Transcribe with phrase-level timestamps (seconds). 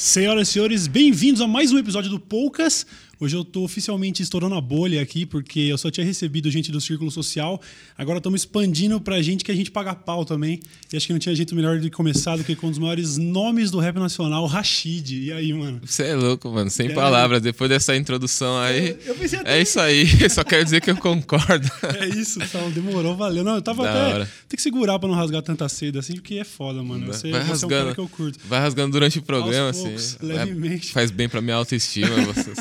[0.00, 2.86] Senhoras e senhores, bem-vindos a mais um episódio do Poucas.
[3.20, 6.80] Hoje eu tô oficialmente estourando a bolha aqui, porque eu só tinha recebido gente do
[6.80, 7.60] círculo social.
[7.96, 10.60] Agora estamos expandindo pra gente que a gente paga pau também.
[10.92, 13.16] E acho que não tinha jeito melhor de começar do que com um dos maiores
[13.16, 15.24] nomes do rap nacional, Rashid.
[15.24, 15.80] E aí, mano?
[15.84, 16.70] Você é louco, mano.
[16.70, 17.42] Sem palavras.
[17.42, 18.96] Depois dessa introdução aí.
[19.04, 19.58] Eu, eu até...
[19.58, 20.06] É isso aí.
[20.30, 21.68] só quero dizer que eu concordo.
[21.98, 23.42] É isso, então, demorou, valeu.
[23.42, 24.14] Não, eu tava da até.
[24.14, 24.30] Hora.
[24.48, 27.06] Tem que segurar pra não rasgar tanta seda assim, porque é foda, mano.
[27.06, 28.38] Você, vai rasgando, é um cara que eu curto.
[28.44, 29.82] Vai rasgando durante o programa, assim.
[29.82, 30.92] Poucos, levemente.
[30.92, 32.08] faz bem pra minha autoestima.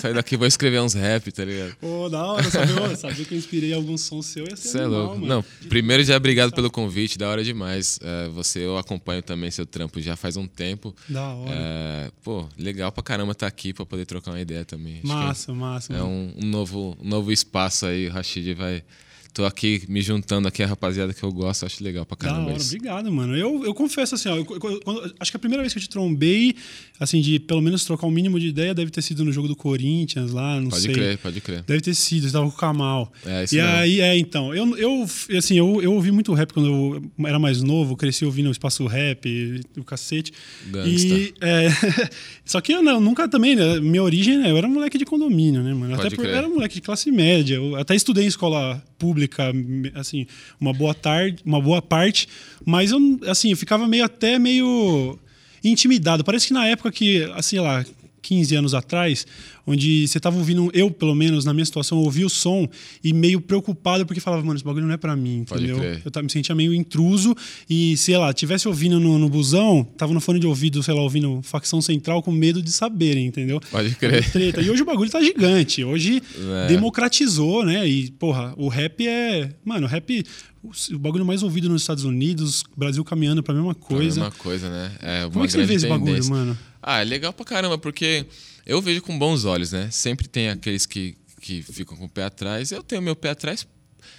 [0.01, 1.75] Sai daqui, escrever uns rap, tá ligado?
[1.75, 4.85] Pô, da hora, saber, saber que eu inspirei algum som seu ia ser Você é
[4.85, 5.15] louco.
[5.15, 5.27] Mano.
[5.27, 7.99] Não, primeiro já obrigado pelo convite, da hora demais.
[8.01, 10.95] É, você, eu acompanho também seu trampo já faz um tempo.
[11.07, 11.51] Da hora.
[11.53, 14.97] É, pô, legal pra caramba estar tá aqui pra poder trocar uma ideia também.
[14.97, 15.93] Acho massa, massa.
[15.93, 18.83] É um, um, novo, um novo espaço aí, o Rashid vai
[19.37, 22.41] tô aqui me juntando aqui a rapaziada que eu gosto, acho legal pra caramba.
[22.41, 22.75] Da hora, isso.
[22.75, 23.37] obrigado, mano.
[23.37, 25.89] Eu, eu confesso assim, ó, eu, eu, acho que a primeira vez que eu te
[25.89, 26.55] trombei,
[26.99, 29.55] assim, de pelo menos trocar um mínimo de ideia, deve ter sido no jogo do
[29.55, 30.91] Corinthians lá, não pode sei.
[30.91, 31.63] Pode crer, pode crer.
[31.67, 33.13] Deve ter sido, você tava com o Kamal.
[33.23, 33.75] É, isso E mesmo.
[33.75, 35.05] aí, é, então, eu, eu
[35.37, 38.87] assim, eu, eu ouvi muito rap quando eu era mais novo, cresci ouvindo o espaço
[38.87, 40.33] rap, o cacete.
[40.65, 41.13] Gangsta.
[41.13, 41.67] E, é,
[42.43, 45.61] só que eu não, nunca também, né, minha origem, né, eu era moleque de condomínio,
[45.61, 45.95] né, mano?
[45.95, 46.31] Pode até crer.
[46.31, 49.51] eu era moleque de classe média, eu até estudei em escola pública,
[49.95, 50.27] assim,
[50.59, 52.27] uma boa tarde, uma boa parte,
[52.65, 55.17] mas eu, assim, eu ficava meio até meio
[55.63, 56.23] intimidado.
[56.23, 57.85] Parece que na época que, assim lá,
[58.21, 59.25] 15 anos atrás,
[59.67, 62.67] onde você tava ouvindo, eu pelo menos na minha situação, ouvi o som
[63.03, 65.77] e meio preocupado porque falava, mano, esse bagulho não é para mim, entendeu?
[65.83, 67.35] Eu me sentia meio intruso
[67.69, 71.01] e, sei lá, tivesse ouvindo no, no busão, tava no fone de ouvido, sei lá,
[71.01, 73.59] ouvindo facção central com medo de saberem, entendeu?
[73.69, 74.31] Pode crer.
[74.31, 74.61] Treta.
[74.61, 75.83] E hoje o bagulho tá gigante.
[75.83, 76.23] Hoje
[76.63, 76.67] é.
[76.67, 77.87] democratizou, né?
[77.87, 79.49] E, porra, o rap é.
[79.65, 80.23] Mano, o rap
[80.91, 84.21] o bagulho mais ouvido nos Estados Unidos, Brasil caminhando pra mesma coisa.
[84.21, 84.91] Pra mesma coisa, né?
[85.01, 86.57] É Como é que você vê esse bagulho, mano?
[86.81, 88.25] Ah, é legal pra caramba, porque
[88.67, 89.89] eu vejo com bons olhos, né?
[89.89, 92.71] Sempre tem aqueles que, que ficam com o pé atrás.
[92.71, 93.65] Eu tenho meu pé atrás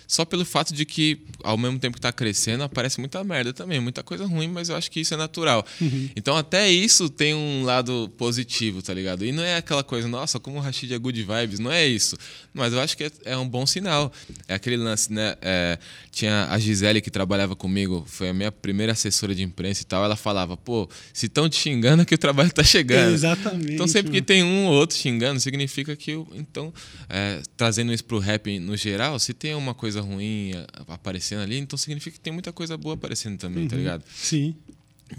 [0.07, 3.81] só pelo fato de que, ao mesmo tempo que tá crescendo, aparece muita merda também,
[3.81, 5.65] muita coisa ruim, mas eu acho que isso é natural.
[5.81, 6.09] Uhum.
[6.17, 9.25] Então, até isso tem um lado positivo, tá ligado?
[9.25, 12.17] E não é aquela coisa, nossa, como o Rashid é good vibes, não é isso.
[12.55, 14.13] Mas eu acho que é, é um bom sinal.
[14.47, 15.37] É aquele lance, né?
[15.43, 15.79] É,
[16.11, 20.05] tinha a Gisele que trabalhava comigo, foi a minha primeira assessora de imprensa e tal.
[20.05, 23.13] Ela falava, pô, se estão te xingando é que o trabalho tá chegando.
[23.13, 23.75] Exatamente.
[23.75, 24.15] Então, sempre mano.
[24.15, 26.73] que tem um ou outro xingando, significa que, então,
[27.09, 30.53] é, trazendo isso pro rap no geral, se tem uma coisa ruim
[30.87, 33.69] aparecendo ali, então significa que tem muita coisa boa aparecendo também, uhum.
[33.69, 34.05] tá ligado?
[34.15, 34.55] Sim.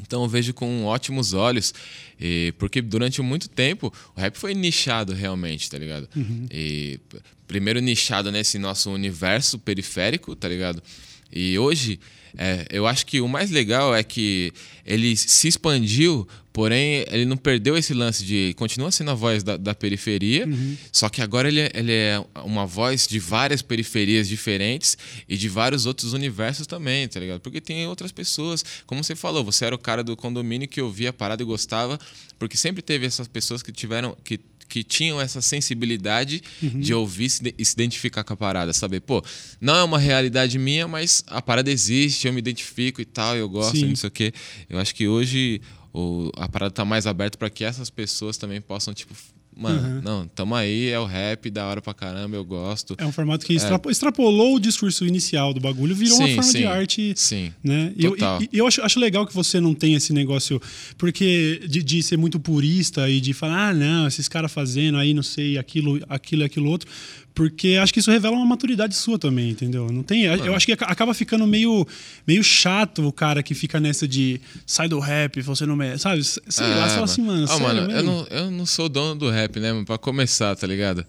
[0.01, 1.73] Então eu vejo com ótimos olhos,
[2.19, 6.07] e, porque durante muito tempo o rap foi nichado realmente, tá ligado?
[6.15, 6.45] Uhum.
[6.51, 6.99] E
[7.47, 10.83] primeiro nichado nesse nosso universo periférico, tá ligado?
[11.31, 11.99] E hoje
[12.37, 14.53] é, eu acho que o mais legal é que
[14.85, 16.27] ele se expandiu,
[16.59, 20.75] porém ele não perdeu esse lance de continua sendo a voz da, da periferia, uhum.
[20.91, 24.97] só que agora ele é, ele é, uma voz de várias periferias diferentes
[25.29, 27.39] e de vários outros universos também, tá ligado?
[27.39, 31.11] Porque tem outras pessoas, como você falou, você era o cara do condomínio que ouvia
[31.11, 31.97] a parada e gostava,
[32.37, 34.37] porque sempre teve essas pessoas que tiveram que
[34.69, 36.79] que tinham essa sensibilidade uhum.
[36.79, 39.23] de ouvir e se, identificar com a parada, saber, pô,
[39.59, 43.49] não é uma realidade minha, mas a parada existe, eu me identifico e tal, eu
[43.49, 43.87] gosto, Sim.
[43.87, 44.31] não sei o quê.
[44.69, 45.59] Eu acho que hoje
[45.94, 49.13] o, a parada tá mais aberta para que essas pessoas também possam, tipo,
[49.57, 50.01] mano, Uhum.
[50.01, 52.95] não, tamo aí, é o rap, da hora pra caramba, eu gosto.
[52.97, 56.51] É um formato que extrapo- extrapolou o discurso inicial do bagulho, virou uma Sim, forma
[56.53, 57.13] de sim, arte.
[57.17, 57.53] Sim.
[57.63, 57.91] Né?
[57.97, 58.41] E eu, Total.
[58.41, 60.61] e- e eu acho, acho legal que você não tem esse negócio,
[60.97, 65.13] porque de, de ser muito purista e de falar, ah, não, esses caras fazendo aí,
[65.13, 66.89] não sei, aquilo, aquilo e aquilo outro.
[67.34, 69.88] Porque acho que isso revela uma maturidade sua também, entendeu?
[69.91, 71.88] Não tem, eu acho que aca- acaba ficando meio,
[72.28, 76.23] meio chato o cara que fica nessa de sai do rap, você não merece, sabe?
[76.23, 79.16] Sei lá, você fala assim, mano, Ah, sério mano, eu não, eu não sou dono
[79.16, 79.85] do rap, né, mano?
[79.85, 81.06] Pra começar, tá ligado?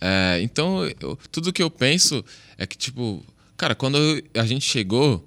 [0.00, 2.24] É, então, eu- tudo que eu penso
[2.56, 3.24] é que, tipo,
[3.56, 5.24] cara, quando eu- a gente chegou,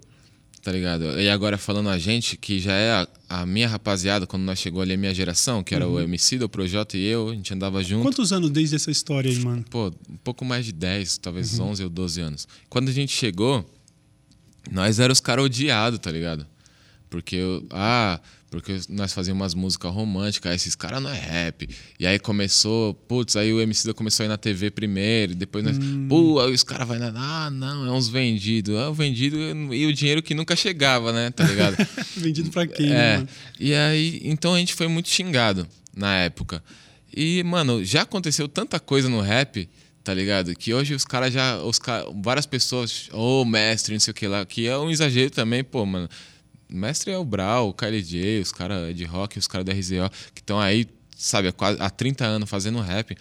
[0.61, 1.19] tá ligado?
[1.19, 4.81] E agora falando a gente, que já é a, a minha rapaziada, quando nós chegou
[4.81, 7.81] ali, a minha geração, que era o MC, o Projota e eu, a gente andava
[7.83, 8.03] junto.
[8.03, 9.63] Quantos anos desde essa história aí, mano?
[9.69, 12.47] Pô, um pouco mais de 10, talvez 11 ou 12 anos.
[12.69, 13.65] Quando a gente chegou,
[14.71, 16.45] nós éramos os caras odiados, tá ligado?
[17.09, 18.19] Porque, eu- ah,
[18.51, 21.67] porque nós fazíamos umas músicas românticas, aí esses caras não é rap.
[21.97, 25.63] E aí começou, putz, aí o MC da começou a ir na TV primeiro, depois
[25.63, 25.77] nós,
[26.09, 28.75] pô, aí os caras vão na, ah, não, é uns vendidos.
[28.75, 29.37] Ah, o vendido
[29.73, 31.77] e o dinheiro que nunca chegava, né, tá ligado?
[32.17, 33.17] Vendido pra quem, né, É.
[33.17, 33.29] mano?
[33.59, 35.65] E aí, então a gente foi muito xingado
[35.95, 36.61] na época.
[37.15, 39.67] E, mano, já aconteceu tanta coisa no rap,
[40.03, 40.53] tá ligado?
[40.55, 41.57] Que hoje os caras já.
[41.63, 45.29] Os ca- várias pessoas, ô mestre, não sei o que lá, que é um exagero
[45.31, 46.09] também, pô, mano.
[46.71, 50.09] Mestre é o Brau, o Kylie J, os caras de rock, os caras da RZO,
[50.33, 53.15] que estão aí sabe, há, quase, há 30 anos fazendo rap.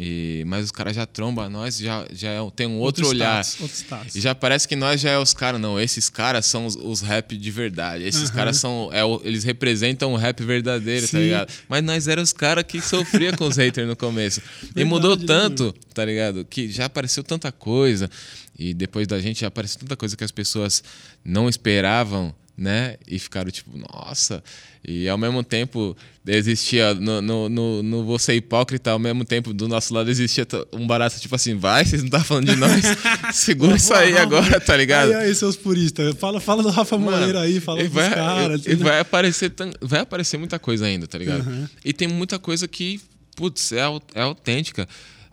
[0.00, 3.42] E, mas os caras já trombam nós, já, já é, tem um outro, Outro olhar.
[3.44, 4.14] status, outro status.
[4.14, 5.78] E já parece que nós já é os caras, não.
[5.80, 8.04] Esses caras são os, os rap de verdade.
[8.04, 8.32] Esses Aham.
[8.36, 8.90] caras são.
[8.92, 11.24] É, eles representam o rap verdadeiro, tá Sim.
[11.24, 11.52] ligado?
[11.68, 14.40] Mas nós éramos os caras que sofria com os haters no começo.
[14.62, 16.44] e Verdade, mudou né, tanto, tá ligado?
[16.44, 18.08] Que já apareceu tanta coisa.
[18.56, 20.80] E depois da gente já apareceu tanta coisa que as pessoas
[21.24, 22.96] não esperavam, né?
[23.06, 24.42] E ficaram tipo, nossa.
[24.86, 25.96] E ao mesmo tempo
[26.26, 30.86] existia no, no, no, no Você Hipócrita, ao mesmo tempo do nosso lado existia um
[30.86, 32.82] barato tipo assim, vai, vocês não tá falando de nós?
[33.32, 35.12] Segura isso aí agora, tá ligado?
[35.12, 36.16] Aí, aí, seus puristas.
[36.16, 38.66] Fala, fala do Rafa Mano, Moreira aí, fala e dos vai, caras.
[38.66, 41.46] e- e vai aparecer vai aparecer muita coisa ainda, tá ligado?
[41.48, 41.68] Uhum.
[41.84, 43.00] E tem muita coisa que,
[43.36, 43.82] putz, é,
[44.14, 44.88] é autêntica.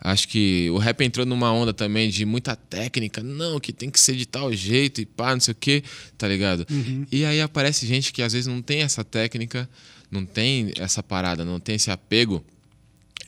[0.06, 3.98] Acho que o rap entrou numa onda também de muita técnica, não, que tem que
[3.98, 5.82] ser de tal jeito e pá, não sei o quê,
[6.16, 6.64] tá ligado?
[6.70, 7.04] Uhum.
[7.10, 9.68] E aí aparece gente que às vezes não tem essa técnica,
[10.08, 12.44] não tem essa parada, não tem esse apego,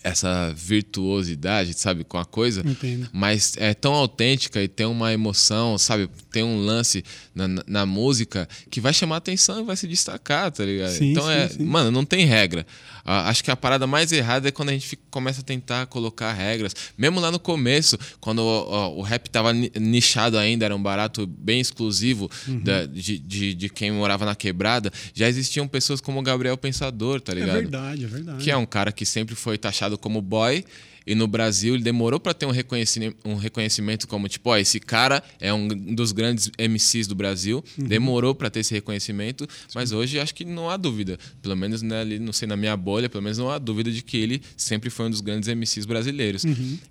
[0.03, 3.09] essa virtuosidade, sabe, com a coisa Entendo.
[3.13, 6.09] mas é tão autêntica e tem uma emoção, sabe?
[6.31, 7.05] Tem um lance
[7.35, 10.93] na, na- música que vai chamar atenção e vai se destacar, tá ligado?
[10.93, 11.65] Sim, então sim, é, sim.
[11.65, 12.67] mano, não tem regra.
[13.05, 16.31] Acho que a parada mais errada é quando a gente fica- começa a tentar colocar
[16.35, 16.77] regras.
[16.99, 21.27] Mesmo lá no começo, quando o, o- rap tava ni- nichado ainda, era um barato
[21.27, 22.61] bem exclusivo Uhum.
[22.63, 27.21] da- de, de, de quem morava na quebrada, já existiam pessoas como o Gabriel Pensador,
[27.23, 27.55] tá É ligado?
[27.55, 28.45] verdade, é verdade.
[28.45, 30.65] que é um cara que sempre foi taxado como boy.
[31.07, 34.79] E no Brasil ele demorou para ter um reconhecimento, um reconhecimento como, tipo, ó, esse
[34.79, 37.65] cara é um dos grandes MCs do Brasil.
[37.79, 41.19] Demorou para ter esse reconhecimento, mas hoje acho que não há dúvida.
[41.41, 44.03] Pelo menos né, ali, não sei, na minha bolha, pelo menos não há dúvida de
[44.03, 46.45] que ele sempre foi um dos grandes MCs brasileiros.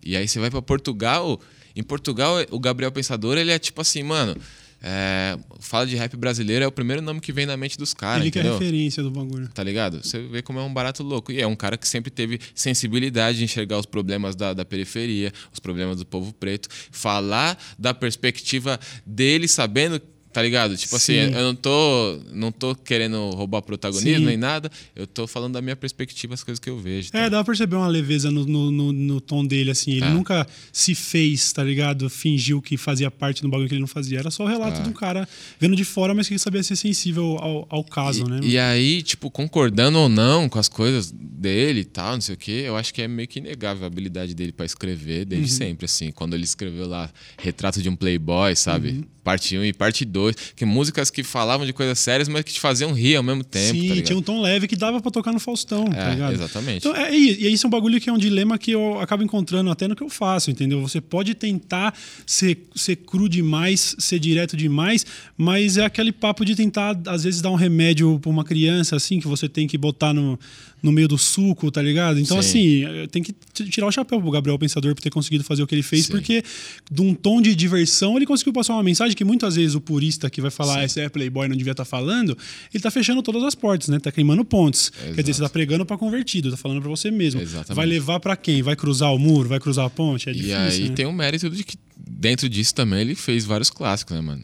[0.03, 1.39] E aí você vai para Portugal,
[1.75, 4.35] em Portugal o Gabriel Pensador, ele é tipo assim, mano,
[4.81, 8.21] é, fala de rap brasileiro, é o primeiro nome que vem na mente dos caras,
[8.21, 8.59] Ele que é entendeu?
[8.59, 9.47] referência do bagulho.
[9.49, 10.03] Tá ligado?
[10.03, 11.31] Você vê como é um barato louco.
[11.31, 15.31] E é um cara que sempre teve sensibilidade de enxergar os problemas da, da periferia,
[15.51, 16.69] os problemas do povo preto.
[16.91, 20.01] Falar da perspectiva dele, sabendo.
[20.37, 20.77] Tá ligado?
[20.77, 21.33] Tipo assim, Sim.
[21.33, 24.23] eu não tô, não tô querendo roubar protagonismo Sim.
[24.25, 24.69] nem nada.
[24.95, 27.09] Eu tô falando da minha perspectiva, as coisas que eu vejo.
[27.11, 27.17] tá?
[27.21, 29.93] É, dá pra perceber uma leveza no, no, no- no tom dele, assim.
[29.93, 30.09] Ele É.
[30.11, 32.07] nunca se fez, tá ligado?
[32.07, 34.19] Fingiu que fazia parte do bagulho que ele não fazia.
[34.19, 34.83] Era só o relato É.
[34.83, 35.27] de um cara
[35.59, 38.39] vendo de fora, mas que sabia ser sensível ao, ao caso, e, né?
[38.43, 42.37] e aí, tipo, concordando ou não com as coisas dele e tal, não sei o
[42.37, 45.57] quê, eu acho que é meio que inegável a habilidade dele pra escrever desde Uhum.
[45.57, 46.11] sempre, assim.
[46.11, 47.09] Quando ele escreveu lá
[47.39, 48.89] Retrato de um Playboy, sabe?
[48.89, 49.03] Uhum.
[49.27, 50.53] Parte 1 e parte 2.
[50.55, 53.77] Que músicas que falavam de coisas sérias, mas que te faziam rir ao mesmo tempo,
[53.77, 56.33] Sim, tá tinha um tom leve que dava pra tocar no Faustão, tá É, ligado?
[56.33, 56.77] exatamente.
[56.77, 59.69] Então, é, e isso é um bagulho que é um dilema que eu acabo encontrando
[59.69, 60.79] até no que eu faço, entendeu?
[60.81, 61.93] Você pode tentar
[62.25, 65.05] ser, ser cru demais, ser direto demais,
[65.37, 69.19] mas é aquele papo de tentar, às vezes, dar um remédio pra uma criança, assim,
[69.19, 70.39] que você tem que botar no,
[70.81, 72.19] no meio do suco, tá ligado?
[72.19, 72.85] Então, Sim.
[72.85, 73.33] assim, tem que
[73.69, 76.11] tirar o chapéu pro Gabriel Pensador por ter conseguido fazer o que ele fez, Sim.
[76.11, 76.43] porque
[76.91, 80.29] de um tom de diversão ele conseguiu passar uma mensagem que muitas vezes o purista
[80.29, 82.37] que vai falar esse é Playboy, não devia estar falando,
[82.73, 83.99] ele tá fechando todas as portas, né?
[83.99, 84.89] Tá queimando pontes.
[84.89, 85.33] Quer dizer, Exato.
[85.33, 87.41] você tá pregando pra convertido, tá falando pra você mesmo.
[87.41, 87.75] Exatamente.
[87.75, 88.61] Vai levar pra quem?
[88.61, 89.49] Vai cruzar o muro?
[89.49, 90.29] Vai cruzar a ponte?
[90.29, 90.95] É E difícil, aí né?
[90.95, 91.75] tem o mérito de que
[92.07, 94.43] dentro disso também ele fez vários clássicos, né, mano?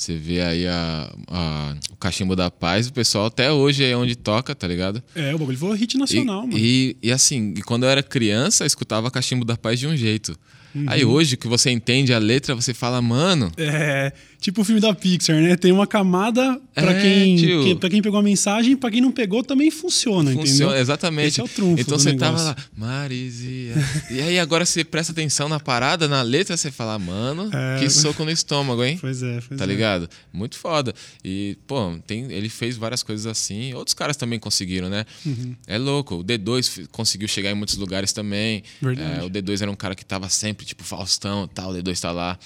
[0.00, 4.16] Você vê aí a, a- o Cachimbo da Paz, o pessoal até hoje é onde
[4.16, 5.02] toca, tá ligado?
[5.14, 6.56] É, o bagulho foi hit E, nacional, mano.
[6.56, 9.94] e, e assim, e quando eu era criança, eu escutava Cachimbo da Paz de um
[9.94, 10.34] jeito.
[10.74, 10.84] Uhum.
[10.86, 14.94] Aí hoje que você entende a letra, você fala, mano, É, tipo o filme da
[14.94, 15.56] Pixar, né?
[15.56, 17.62] Tem uma camada pra, É, quem, tio.
[17.64, 20.80] que, pra quem pegou a mensagem, pra quem não pegou também funciona, funciona, entendeu?
[20.80, 21.28] exatamente.
[21.28, 22.56] Esse é o trunfo então você tava negócio.
[22.78, 23.74] lá, Marizia.
[24.10, 27.80] e aí agora você presta atenção na parada, na letra, você fala, mano, É.
[27.80, 28.98] que soco no estômago, hein?
[29.00, 29.66] Pois é, pois Tá é.
[29.66, 30.08] ligado?
[30.32, 30.94] Muito foda.
[31.24, 33.74] E, pô, tem, ele fez várias coisas assim.
[33.74, 35.04] Outros caras também conseguiram, né?
[35.26, 35.54] Uhum.
[35.66, 36.16] É louco.
[36.16, 38.62] O D2 f- conseguiu chegar em muitos lugares também.
[38.80, 39.20] Verdade.
[39.20, 41.70] É, o D2 era um cara que tava sempre, tipo, Faustão tal.
[41.70, 42.38] O D2 tá lá.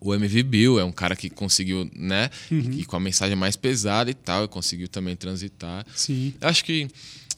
[0.00, 2.28] O MV Bill é um cara que conseguiu, né?
[2.50, 2.72] Uhum.
[2.72, 5.86] E com a mensagem mais pesada e tal, e conseguiu também transitar.
[5.94, 6.34] Sim.
[6.40, 6.88] Eu acho que,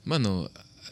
[0.03, 0.51] mano,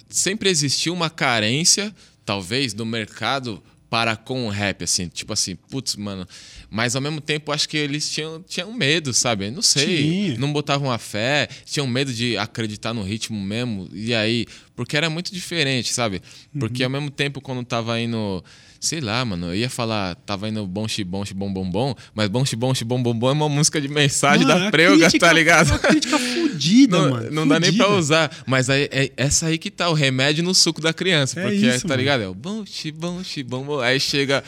[0.08, 1.94] sempre existiu uma carência,
[2.26, 5.06] talvez, do mercado para com o rap, assim.
[5.06, 6.26] Tipo assim, putz, mano.
[6.70, 9.50] Mas ao mesmo tempo, acho que eles tinham, tinham medo, sabe?
[9.50, 9.96] Não sei.
[9.98, 10.38] Tinha.
[10.38, 13.90] Não botavam a fé, tinham medo de acreditar no ritmo mesmo.
[13.92, 16.22] E aí, porque era muito diferente, sabe?
[16.58, 18.42] Porque ao mesmo tempo, quando tava indo.
[18.84, 22.44] Sei lá, mano, eu ia falar, tava indo bom xibom, xibom bom bom, mas bom
[22.44, 25.32] xibom, xibom bom bom é uma música de mensagem Mano, da a preuga, crítica- tá
[25.32, 25.68] ligado?
[25.68, 27.30] Uma crítica fudida, Não, mano.
[27.30, 28.00] não dá nem pra fudida.
[28.00, 28.36] usar.
[28.44, 31.38] Mas aí, é essa aí que tá o remédio no suco da criança.
[31.38, 32.00] É porque, isso, tá mano.
[32.00, 32.22] ligado?
[32.24, 33.78] É o bom, xibom, xibom, bom.
[33.80, 34.42] Aí chega,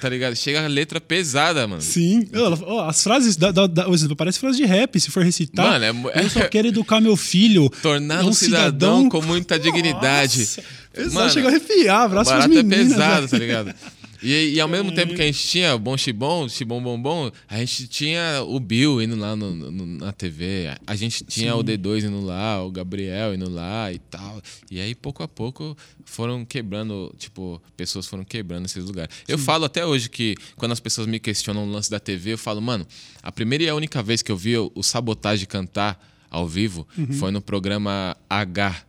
[0.00, 0.34] tá ligado?
[0.34, 1.82] Chega a letra pesada, mano.
[1.82, 2.26] Sim.
[2.66, 3.36] Ó, as frases.
[3.36, 3.84] Da, da, da,
[4.16, 5.66] parece frase de rap, se for recitar.
[5.78, 7.68] Mano, é Eu só quero educar meu filho.
[7.82, 10.38] Tornar É um cidadão, com muita dignidade.
[10.40, 10.62] Nossa,
[10.94, 12.00] Pesado, Mano, chega a arrepiar.
[12.02, 13.74] Abraço pras barato é pesado, tá ligado?
[14.22, 17.30] E, e ao mesmo tempo que a gente tinha o Bom Xibom, Xibom Bom Bom,
[17.46, 21.62] a gente tinha o Bill indo lá no- no- na TV, a gente tinha o
[21.62, 24.40] D2 indo lá, o Gabriel indo lá e tal.
[24.70, 29.14] E aí, pouco a pouco, foram quebrando, tipo, pessoas foram quebrando esses lugares.
[29.28, 32.38] Eu falo até hoje que, quando as pessoas me questionam o lance da TV, eu
[32.38, 32.86] falo, mano,
[33.22, 36.86] a primeira e a única vez que eu vi o, o Sabotagem cantar ao vivo
[37.18, 38.84] foi no programa H.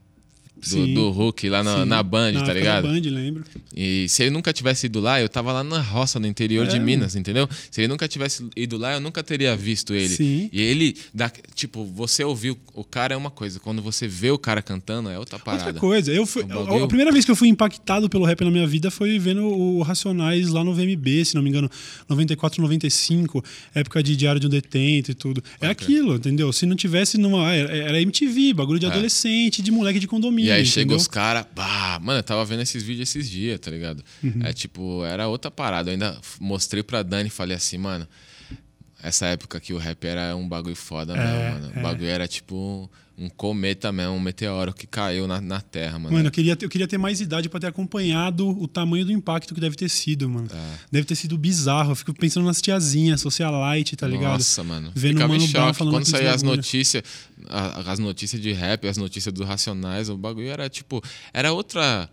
[0.68, 2.84] Do, do Hulk lá na, na Band, Na tá ligado?
[2.84, 3.44] Da Band, lembro.
[3.76, 6.78] E se ele nunca tivesse ido lá, eu tava lá na roça, no interior de
[6.78, 6.80] É.
[6.80, 7.48] Minas, entendeu?
[7.70, 10.10] Se ele nunca tivesse ido lá, eu nunca teria visto ele.
[10.10, 10.50] Sim.
[10.52, 14.38] E ele, dá, tipo, você ouvir o cara é uma coisa, quando você vê o
[14.38, 15.66] cara cantando é outra parada.
[15.66, 18.68] Outra coisa, eu fui, a primeira vez que eu fui impactado pelo rap na minha
[18.68, 21.70] vida foi vendo o Racionais lá no VMB, se não me engano,
[22.10, 23.44] 94, 95,
[23.74, 25.44] época de Diário de um Detento e tudo.
[25.60, 26.52] É aquilo, entendeu?
[26.54, 27.54] Se não tivesse numa.
[27.54, 30.45] Era, era MTV, bagulho de adolescente, de moleque de condomínio.
[30.46, 30.50] É.
[30.50, 30.98] E aí chega entendeu?
[30.98, 34.04] os caras, bah, mano, eu tava vendo esses vídeos esses dias, tá ligado?
[34.24, 34.42] Uhum.
[34.44, 35.90] É tipo, era outra parada.
[35.90, 38.08] Eu ainda mostrei pra Dani e falei assim, mano,
[39.02, 41.80] essa época que o rap era um bagulho foda É, mesmo, mano.
[41.80, 46.14] O bagulho era tipo um cometa mesmo, um meteoro que caiu na, na Terra, mano.
[46.16, 49.12] Mano, eu queria, ter- eu queria ter mais idade pra ter acompanhado o tamanho do
[49.12, 50.48] impacto que deve ter sido, mano.
[50.52, 50.74] É.
[50.92, 51.92] Deve ter sido bizarro.
[51.92, 54.34] Eu fico pensando nas tiazinhas, socialite, tá ligado?
[54.34, 54.92] Nossa, mano.
[54.94, 57.04] Vendo o Ficava em Mano Brown falando Quando saía as notícias,
[57.86, 61.02] as notícias de rap, as notícias dos Racionais, o bagulho era tipo.
[61.34, 62.10] Era outra.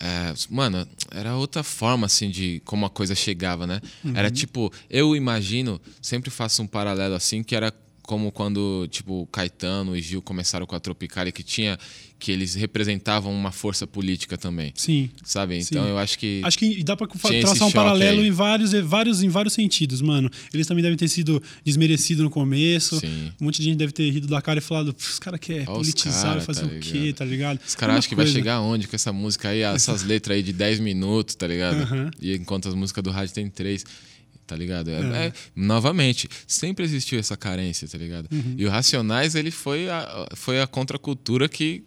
[0.00, 3.80] é, mano, era outra forma, assim, de como a coisa chegava, né?
[4.04, 4.12] Uhum.
[4.16, 4.72] Era tipo.
[4.88, 7.72] Eu imagino, sempre faço um paralelo assim, que era
[8.10, 11.78] como quando, tipo, Caetano e Gil começaram com a Tropicália, que tinha.
[12.18, 14.72] que eles representavam uma força política também.
[14.74, 15.08] Sim.
[15.24, 15.56] Sabe?
[15.58, 15.90] Então Sim.
[15.90, 16.40] eu acho que.
[16.42, 18.26] Acho que dá esse traçar um paralelo aí.
[18.26, 20.28] em vários, vários, em vários sentidos, mano.
[20.52, 22.98] Eles também devem ter sido desmerecidos no começo.
[22.98, 23.30] Sim.
[23.40, 25.64] Um monte de gente deve ter rido da cara e falado, "Pff, os caras querem
[25.68, 27.60] Ó os politizar, cara, fazer tá o quê, tá ligado?
[27.64, 30.52] Os caras acham que vai chegar aonde com essa música aí, essas letras aí de
[30.52, 32.10] 10 minutos, tá ligado?
[32.20, 33.84] E enquanto as músicas do rádio tem 3,
[34.50, 34.90] tá ligado?
[34.90, 35.26] É, É.
[35.28, 38.26] é- novamente, sempre existiu essa carência, tá ligado?
[38.32, 38.56] Uhum.
[38.58, 41.84] E o Racionais, ele foi a, foi a contracultura que,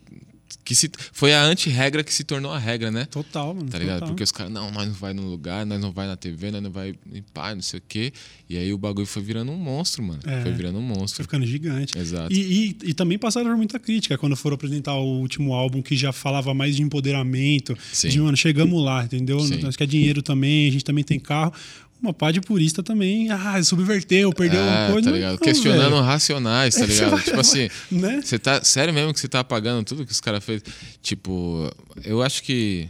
[0.64, 3.06] que se, foi a anti-regra que se tornou a regra, né?
[3.06, 3.68] Total, mano.
[3.70, 3.96] Tá ligado?
[3.96, 4.08] total.
[4.10, 6.62] Porque os caras, não, nós não vai no lugar, nós não vai na TV, nós
[6.64, 8.14] não vai em pá, não sei o quê.
[8.50, 10.22] E aí o bagulho foi virando um monstro, mano.
[10.26, 10.42] É.
[10.42, 11.24] Foi virando um Foi monstro.
[11.24, 11.98] ficando gigante.
[11.98, 12.32] Exato.
[12.32, 12.38] E,
[12.84, 16.14] e, e também passaram por muita crítica quando foram apresentar o último álbum que já
[16.14, 17.76] falava mais de empoderamento.
[17.92, 18.10] Sim.
[18.10, 19.40] De, mano, chegamos lá, entendeu?
[19.42, 19.58] Sim.
[19.62, 21.52] Nós quer dinheiro também, a gente também tem carro.
[22.04, 25.10] Uma pá de purista também, ah, subverteu, perdeu uma coisa.
[25.10, 25.32] tá ligado?
[25.32, 26.02] não, Questionando velho.
[26.04, 27.12] racionais, tá É ligado?
[27.12, 28.22] vai- tipo assim, né?
[28.22, 28.62] você tá.
[28.62, 30.62] Sério mesmo que você tá apagando tudo que os caras fez?
[31.02, 31.72] Tipo,
[32.04, 32.90] eu acho que.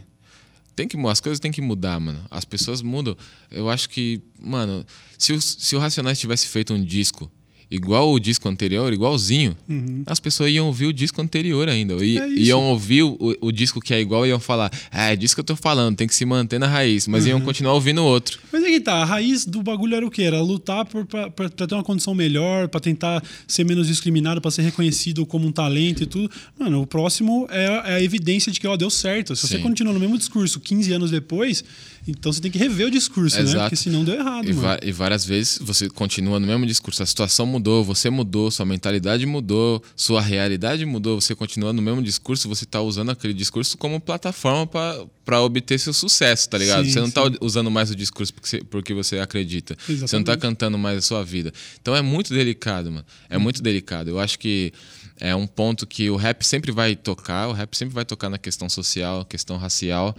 [0.74, 2.18] Tem que, as coisas têm que mudar, mano.
[2.28, 3.16] As pessoas mudam.
[3.48, 4.84] Eu acho que, mano,
[5.16, 7.30] se o, se o Racionais tivesse feito um disco
[7.74, 9.56] igual o disco anterior, igualzinho,
[10.06, 11.94] as pessoas iam ouvir o disco anterior ainda.
[12.04, 12.24] E, Uhum.
[12.24, 15.34] É iam ouvir o, o disco que é igual e iam falar, ah, é disso
[15.34, 17.06] que eu tô falando, tem que se manter na raiz.
[17.08, 17.30] Mas Uhum.
[17.30, 18.38] iam continuar ouvindo o outro.
[18.52, 20.22] Mas é que tá, a raiz do bagulho era o quê?
[20.22, 24.40] Era lutar por, pra, pra- pra ter uma condição melhor, pra tentar ser menos discriminado,
[24.40, 26.30] pra ser reconhecido como um talento e tudo.
[26.58, 29.34] Mano, o próximo é, a- é a evidência de que, ó, deu certo.
[29.34, 29.62] Se você Sim.
[29.62, 31.64] continua no mesmo discurso 15 anos depois,
[32.06, 33.42] então você tem que rever o discurso, né?
[33.42, 33.60] Exato.
[33.64, 34.60] Porque senão deu errado, E, mano.
[34.60, 37.02] va- e várias vezes você continua no mesmo discurso.
[37.02, 42.02] A situação mudou, você mudou, sua mentalidade mudou, sua realidade mudou, você continua no mesmo
[42.02, 44.66] discurso, você tá usando aquele discurso como plataforma
[45.24, 46.84] para obter seu sucesso, tá ligado?
[46.84, 47.36] Sim, você não tá sim.
[47.40, 49.76] usando mais o discurso porque você, porque você acredita.
[49.86, 50.40] Você não tá Exatamente.
[50.40, 51.52] cantando mais a sua vida.
[51.80, 53.04] Então é muito delicado, mano.
[53.30, 54.08] É muito delicado.
[54.10, 54.72] Eu acho que
[55.20, 58.36] é um ponto que o rap sempre vai tocar, o rap sempre vai tocar na
[58.36, 60.14] questão social, questão racial.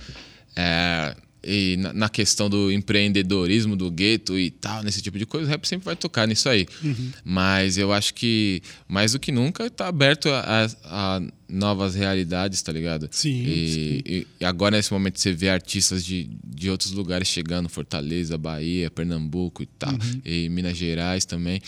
[0.55, 1.15] É,
[1.45, 5.49] e na, na questão do empreendedorismo do gueto e tal, nesse tipo de coisa, o
[5.49, 6.65] rap sempre vai tocar nisso aí.
[6.83, 7.11] Uhum.
[7.23, 12.61] Mas eu acho que, mais do que nunca, tá aberto a, a- a novas realidades,
[12.63, 13.07] tá ligado?
[13.11, 14.01] Sim, E, sim.
[14.05, 18.89] e- e agora, nesse momento, você vê artistas de, de outros lugares chegando, Fortaleza, Bahia,
[18.89, 20.21] Pernambuco e tal, Uhum.
[20.25, 21.61] e Minas Gerais também.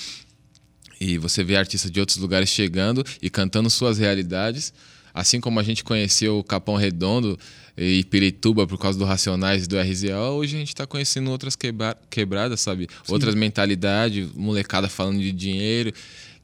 [0.99, 4.73] E você vê artistas de outros lugares chegando e cantando suas realidades.
[5.13, 7.39] Assim como a gente conheceu o Capão Redondo
[7.77, 11.55] e Pirituba por causa do Racionais e do RZO, hoje a gente está conhecendo outras
[11.55, 12.87] quebra- quebradas, sabe?
[13.07, 15.93] Outras mentalidades, molecada falando de dinheiro,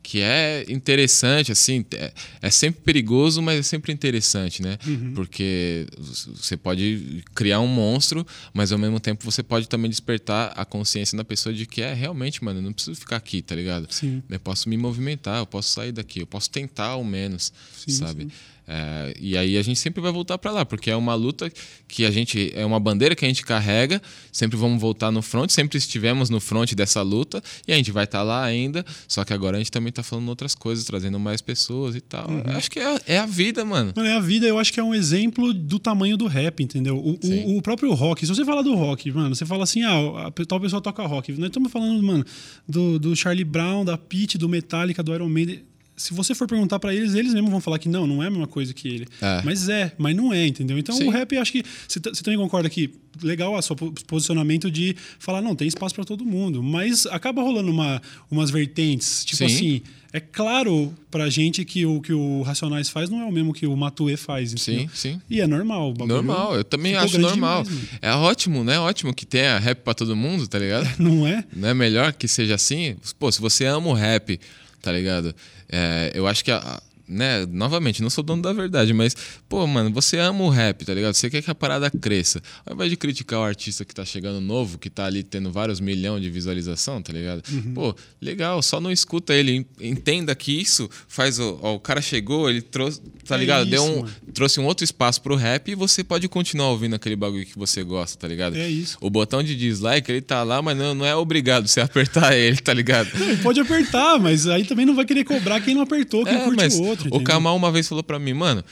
[0.04, 2.12] que é interessante, assim, é,
[2.42, 4.78] é, sempre perigoso, mas é sempre interessante, né?
[4.86, 5.14] Uhum.
[5.16, 10.66] Porque você pode criar um monstro, mas ao mesmo tempo você pode também despertar a
[10.66, 13.88] consciência da pessoa de que é realmente, mano, eu não preciso ficar aqui, tá ligado?
[13.90, 14.22] Sim.
[14.30, 18.24] Eu posso me movimentar, eu posso sair daqui, eu posso tentar ao menos, Sim, sabe?
[18.24, 18.32] sim.
[18.68, 21.52] É, e aí a gente sempre vai voltar para lá, porque é uma luta
[21.88, 24.02] que a gente é uma bandeira que a gente carrega,
[24.32, 28.06] sempre vamos voltar no front, sempre estivemos no front dessa luta e a gente vai
[28.06, 31.42] estar lá ainda, só que agora a gente também tá falando outras coisas, trazendo mais
[31.42, 32.30] pessoas e tal.
[32.30, 32.44] Uhum.
[32.56, 33.94] Acho que é, é a vida, mano.
[33.96, 36.98] Mano, é a vida, eu acho que é um exemplo do tamanho do rap, entendeu?
[36.98, 40.28] O, o, o próprio rock, se você falar do rock, mano, você fala assim, ah,
[40.28, 41.34] a tal pessoa toca rock.
[41.34, 42.26] Nós estamos falando, mano,
[42.68, 45.73] do, do Charlie Brown, da Pete, do Metallica, do Iron Maiden.
[45.96, 48.30] Se você for perguntar pra eles, eles mesmos vão falar que não, não é a
[48.30, 49.08] mesma coisa que ele.
[49.22, 49.42] É.
[49.46, 50.78] Mas é, mas não é, entendeu?
[50.78, 51.06] Então Sim.
[51.08, 52.90] o rap, acho que você também concorda que
[53.22, 57.44] legal a seu po- posicionamento de falar, não, tem espaço pra todo mundo, mas acaba
[57.44, 59.46] rolando uma, umas vertentes, tipo Sim.
[59.46, 59.82] assim,
[60.12, 63.68] é claro pra gente que o que o Racionais faz não é o mesmo que
[63.68, 64.90] o Matue faz, entendeu?
[64.96, 65.22] Sim, sim.
[65.30, 65.94] E é normal.
[66.00, 67.64] o Normal, eu também acho normal.
[67.64, 68.80] demais, é ótimo, né?
[68.80, 70.90] Ótimo que tenha rap pra todo mundo, tá ligado?
[71.00, 71.44] Não é?
[71.56, 72.96] Não é melhor que seja assim?
[73.20, 74.40] Pô, se você ama o rap,
[74.82, 75.36] tá ligado?
[75.76, 79.16] É, eu acho que, a- né, novamente, não sou dono da verdade, mas,
[79.50, 81.14] pô, mano, você ama o rap, tá ligado?
[81.14, 82.42] Você quer que a parada cresça.
[82.66, 85.80] Ao invés de criticar o artista que tá chegando novo, que tá ali tendo vários
[85.80, 87.44] milhões de visualização, tá ligado?
[87.52, 87.74] Uhum.
[87.74, 89.52] Pô, legal, só não escuta ele.
[89.58, 91.60] en- Entenda que isso faz o.
[91.62, 93.66] ó, o cara chegou, ele trouxe, tá É ligado?
[93.70, 94.14] Deu isso, um, mano.
[94.34, 97.84] trouxe um outro espaço pro rap e você pode continuar ouvindo aquele bagulho que você
[97.84, 98.56] gosta, tá ligado?
[98.56, 98.98] É isso.
[99.02, 102.58] O botão de dislike, ele tá lá, mas não, não é obrigado você apertar ele,
[102.58, 103.10] tá ligado?
[103.22, 106.44] Ele pode apertar, mas aí também não vai querer cobrar quem não apertou, quem É,
[106.44, 106.93] curte mas o outro.
[107.12, 107.24] O?
[107.24, 108.64] Kamal uma vez falou pra mim, mano,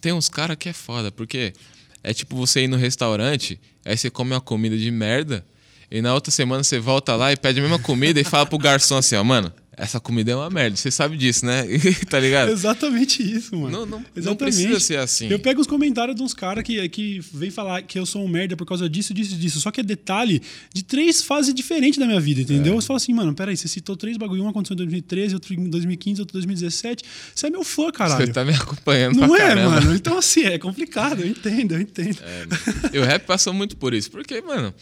[0.00, 1.52] tem uns caras que é foda, porque
[2.02, 5.44] é tipo você ir no restaurante, aí você come uma comida de merda,
[5.90, 8.58] e na outra semana você volta lá e pede a mesma comida e fala pro
[8.58, 11.64] garçom assim, ó, mano, essa comida é uma merda, você sabe disso, né?
[12.10, 12.50] tá ligado?
[12.50, 13.70] Exatamente isso, mano.
[13.70, 14.56] Não, não, não Exatamente.
[14.56, 15.28] precisa ser assim.
[15.28, 18.28] Eu pego os comentários de uns caras que, que vem falar que eu sou um
[18.28, 19.60] merda por causa disso, disso, disso.
[19.60, 20.42] Só que é detalhe
[20.74, 22.72] de três fases diferentes da minha vida, entendeu?
[22.72, 22.76] É.
[22.76, 24.42] Você fala assim, mano, peraí, você citou três bagulho.
[24.42, 27.04] Um aconteceu em 2013, outro em 2015, outro em 2017.
[27.34, 28.26] Você é meu fã, caralho.
[28.26, 29.70] Você tá me acompanhando Não é, caramba.
[29.70, 29.94] mano?
[29.94, 32.18] Então, assim, é complicado, eu entendo, eu entendo.
[32.22, 32.46] É,
[32.96, 34.10] e o rap passou muito por isso.
[34.10, 34.74] Porque, mano,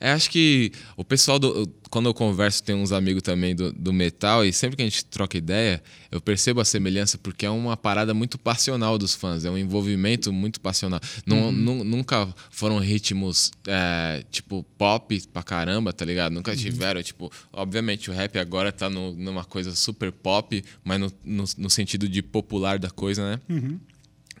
[0.00, 1.66] é, acho que o pessoal do.
[1.90, 5.04] Quando eu converso, tem uns amigos também do, do metal, e sempre que a gente
[5.04, 9.50] troca ideia, eu percebo a semelhança, porque é uma parada muito passional dos fãs, é
[9.50, 10.98] um envolvimento muito passional.
[11.24, 16.32] Nu- nunca foram ritmos é, tipo pop pra caramba, tá ligado?
[16.32, 21.12] Nunca tiveram, tipo, obviamente o rap agora tá no- numa coisa super pop, mas no,
[21.24, 23.40] no, no sentido de popular da coisa, né?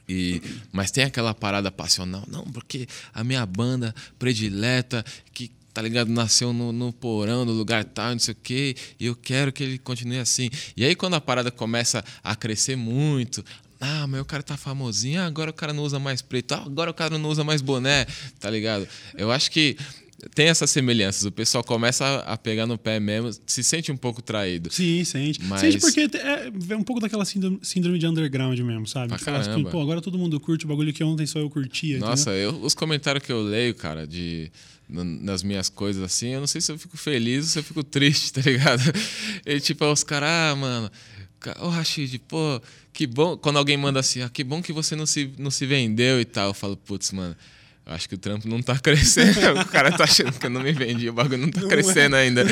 [0.08, 6.08] E, mas tem aquela parada passional, não, porque a minha banda predileta, que, tá ligado,
[6.10, 9.62] nasceu no, no porão, no lugar tal, não sei o quê, e eu quero que
[9.62, 10.50] ele continue assim.
[10.76, 13.44] E aí, quando a parada começa a crescer muito,
[13.80, 16.62] ah, mas o cara tá famosinho, ah, agora o cara não usa mais preto, ah,
[16.64, 18.06] agora o cara não usa mais boné,
[18.38, 18.86] tá ligado?
[19.14, 19.76] Eu acho que
[20.34, 24.22] tem essas semelhanças, o pessoal começa a, pegar no pé mesmo, se sente um pouco
[24.22, 24.72] traído.
[24.72, 25.42] Sim, sente.
[25.42, 29.08] Mas- Sente porque é, é um pouco daquela síndrome, de underground mesmo, sabe?
[29.08, 29.70] Pra fala caramba.
[29.70, 31.98] pô, agora todo mundo curte o bagulho que ontem só eu curtia.
[31.98, 34.50] Nossa, eu, os comentários que eu leio, cara, de
[34.88, 37.82] nas minhas coisas assim, eu não sei se eu fico feliz ou se eu fico
[37.84, 38.82] triste, tá ligado?
[39.46, 40.90] E tipo, os caras, ah, mano,
[41.60, 42.60] ô Rashid, pô,
[42.92, 43.36] que bom.
[43.36, 46.24] Quando alguém manda assim, ah, que bom que você não se, não se vendeu e
[46.24, 47.34] tal, eu falo, putz, mano.
[47.86, 49.60] Eu Acho que o trampo não tá crescendo.
[49.60, 51.70] o cara tá achando que eu não me vendi, o bagulho não tá Não é.
[51.70, 52.44] crescendo ainda.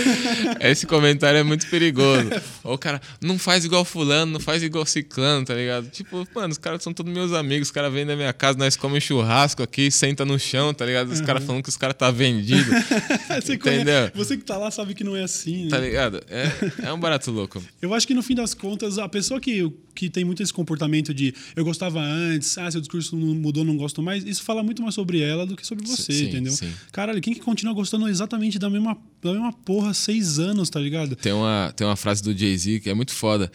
[0.60, 2.28] Esse comentário é muito perigoso.
[2.62, 5.88] Ou o cara, não faz igual fulano, não faz igual ciclano, tá ligado?
[5.90, 8.76] Tipo, mano, os caras são todos meus amigos, os caras vêm na minha casa, nós
[8.76, 11.10] comemos churrasco aqui, senta no chão, tá ligado?
[11.10, 12.70] Os caras falando que os caras tá vendido.
[13.40, 13.58] você, entendeu?
[13.58, 15.70] conhece- você que tá lá sabe que não é assim, né?
[15.70, 16.20] Tá ligado?
[16.28, 17.62] É, é um barato louco.
[17.80, 21.14] Eu acho que no fim das contas, a pessoa que, que tem muito esse comportamento
[21.14, 24.82] de eu gostava antes, ah, seu discurso não mudou, não gosto mais, isso fala muito
[24.82, 26.52] mais sobre ela do que sobre você, Sim, entendeu?
[26.52, 26.72] sim.
[26.92, 30.78] Caralho, quem que continua gostando exatamente da mesma, da mesma porra há seis anos, tá
[30.80, 31.14] ligado?
[31.16, 33.50] Tem uma, tem uma frase do Jay-Z que é muito foda,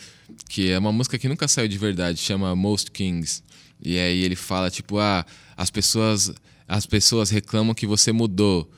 [0.50, 3.44] que é uma música que nunca saiu de verdade, chama Most Kings.
[3.84, 5.26] E aí ele fala, tipo, ah,
[5.56, 6.32] as pessoas,
[6.68, 8.70] as pessoas reclamam que você mudou,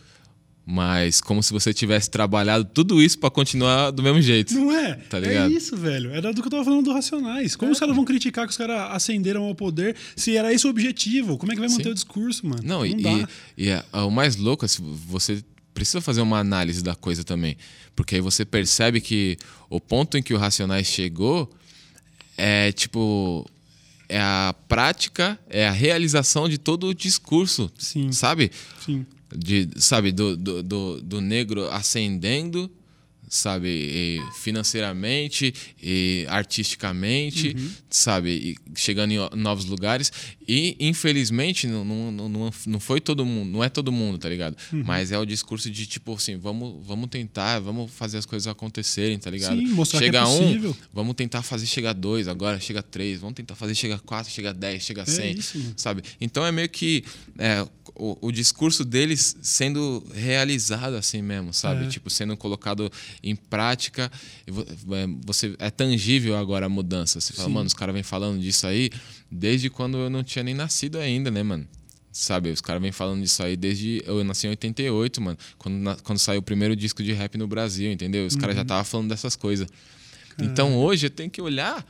[0.71, 4.53] mas como se você tivesse trabalhado tudo isso pra continuar do mesmo jeito.
[4.53, 4.93] Não é?
[4.93, 5.51] Tá é ligado?
[5.51, 6.11] isso, velho.
[6.11, 7.55] Era do que eu tava falando do Racionais.
[7.55, 10.69] Como os caras vão criticar que os caras ascenderam ao poder se era esse o
[10.69, 11.39] objetivo?
[11.39, 11.89] Como é que vai manter Sim.
[11.89, 12.61] o discurso, mano?
[12.63, 13.09] Não, e, dá.
[13.57, 17.23] e, e é- o mais louco é se você precisa fazer uma análise da coisa
[17.23, 17.57] também.
[17.95, 19.39] Porque aí você percebe que
[19.71, 21.49] o ponto em que o Racionais chegou
[22.37, 23.43] é tipo.
[24.07, 27.71] É a prática, é a realização de todo o discurso.
[27.75, 28.11] Sim.
[28.11, 28.51] Sabe?
[28.85, 29.03] Sim.
[29.35, 32.69] De, sabe, do, do, do, do negro ascendendo,
[33.29, 34.19] sabe?
[34.41, 37.71] Financeiramente, e artisticamente, Uhum.
[37.89, 38.29] sabe?
[38.29, 40.11] E chegando em novos lugares.
[40.47, 44.57] E, infelizmente, não, não, não- foi todo mundo, não é todo mundo, tá ligado?
[44.73, 44.83] Uhum.
[44.85, 49.17] Mas é o discurso de tipo assim, vamos, vamos tentar, vamos fazer as coisas acontecerem,
[49.19, 49.57] tá ligado?
[49.57, 50.71] Sim, mostrar que é Chega possível.
[50.71, 54.53] um, vamos tentar fazer chegar dois, agora chega três, vamos tentar fazer chegar quatro, chega
[54.53, 55.73] dez, chega cem, isso, mano.
[55.77, 56.03] sabe?
[56.19, 57.03] Então é meio que
[57.37, 57.65] é,
[57.95, 61.85] o, o discurso deles sendo realizado assim mesmo, sabe?
[61.85, 61.89] É.
[61.89, 62.91] Tipo, sendo colocado
[63.23, 64.11] em prática.
[64.47, 64.51] é,
[65.25, 67.19] Você, é tangível agora a mudança.
[67.19, 67.53] Você fala, Sim.
[67.53, 68.89] mano, os caras vêm falando disso aí
[69.31, 71.67] desde quando eu não tinha nem nascido ainda, né, mano?
[72.11, 74.01] Sabe, os caras vêm falando disso aí desde.
[74.05, 75.37] Eu nasci em 88, mano.
[75.57, 78.25] Quando, quando saiu o primeiro disco de rap no Brasil, entendeu?
[78.25, 79.67] Os caras já estavam falando dessas coisas.
[80.41, 81.85] Então hoje eu tenho que olhar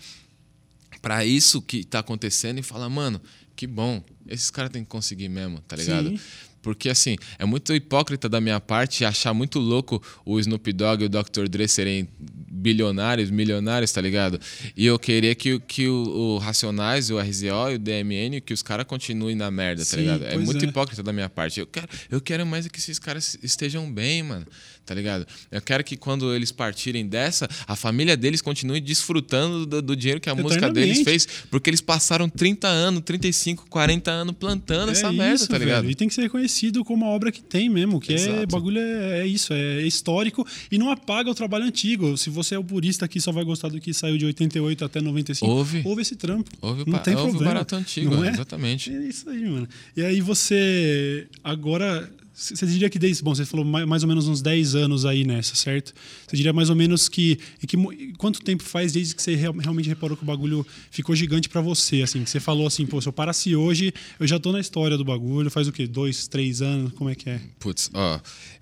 [1.02, 3.22] pra isso que tá acontecendo e falar, mano,
[3.56, 4.04] que bom.
[4.28, 6.10] Esses caras têm que conseguir mesmo, tá ligado?
[6.10, 6.20] Sim.
[6.62, 11.06] Porque, assim, é muito hipócrita da minha parte achar muito louco o Snoop Dogg e
[11.06, 11.48] o Dr.
[11.50, 12.08] Dre serem
[12.52, 14.40] bilionários, milionários, tá ligado?
[14.76, 18.54] E eu queria que, o- que o, o Racionais, o RZO e o DMN, que
[18.54, 20.26] os caras continuem na merda, tá Sim, ligado?
[20.26, 20.68] É muito é.
[20.68, 21.60] hipócrita da minha parte.
[21.60, 24.46] Eu quero, eu quero mais é que esses caras estejam bem, mano,
[24.90, 25.28] tá ligado?
[25.52, 30.20] Eu quero que quando eles partirem dessa, a família deles continue desfrutando do, do dinheiro
[30.20, 35.12] que a música deles fez, porque eles passaram 30 anos, 35, 40 anos plantando essa
[35.12, 35.82] merda, É isso, tá ligado?
[35.84, 35.92] velho.
[35.92, 38.48] E tem que ser reconhecido como a obra que tem mesmo, que é Exato.
[38.48, 42.18] bagulho é, é isso, é histórico e não apaga o trabalho antigo.
[42.18, 45.00] Se você é o purista que só vai gostar do que saiu de 88 até
[45.02, 45.84] 95, Ouve.
[45.86, 46.50] ouve esse trampo.
[46.60, 47.54] Houve, o não tem houve o problema.
[47.54, 48.32] barato antigo, não é, é?
[48.32, 48.92] exatamente.
[48.92, 49.68] É isso aí, mano.
[49.96, 52.10] E aí você agora
[52.42, 55.26] você diria que desde, bom, você falou mai- mais ou menos uns 10 anos aí
[55.26, 55.94] nessa, certo?
[56.28, 57.76] Você diria mais ou menos que, e que
[58.18, 61.60] quanto tempo faz desde que você real- realmente reparou que o bagulho ficou gigante pra
[61.60, 64.60] você, assim, que você falou assim, pô, se eu parasse hoje, eu já tô na
[64.60, 65.86] história do bagulho, faz o quê?
[65.86, 67.42] Dois, três anos, como é que é?
[67.60, 68.20] Putz, ó,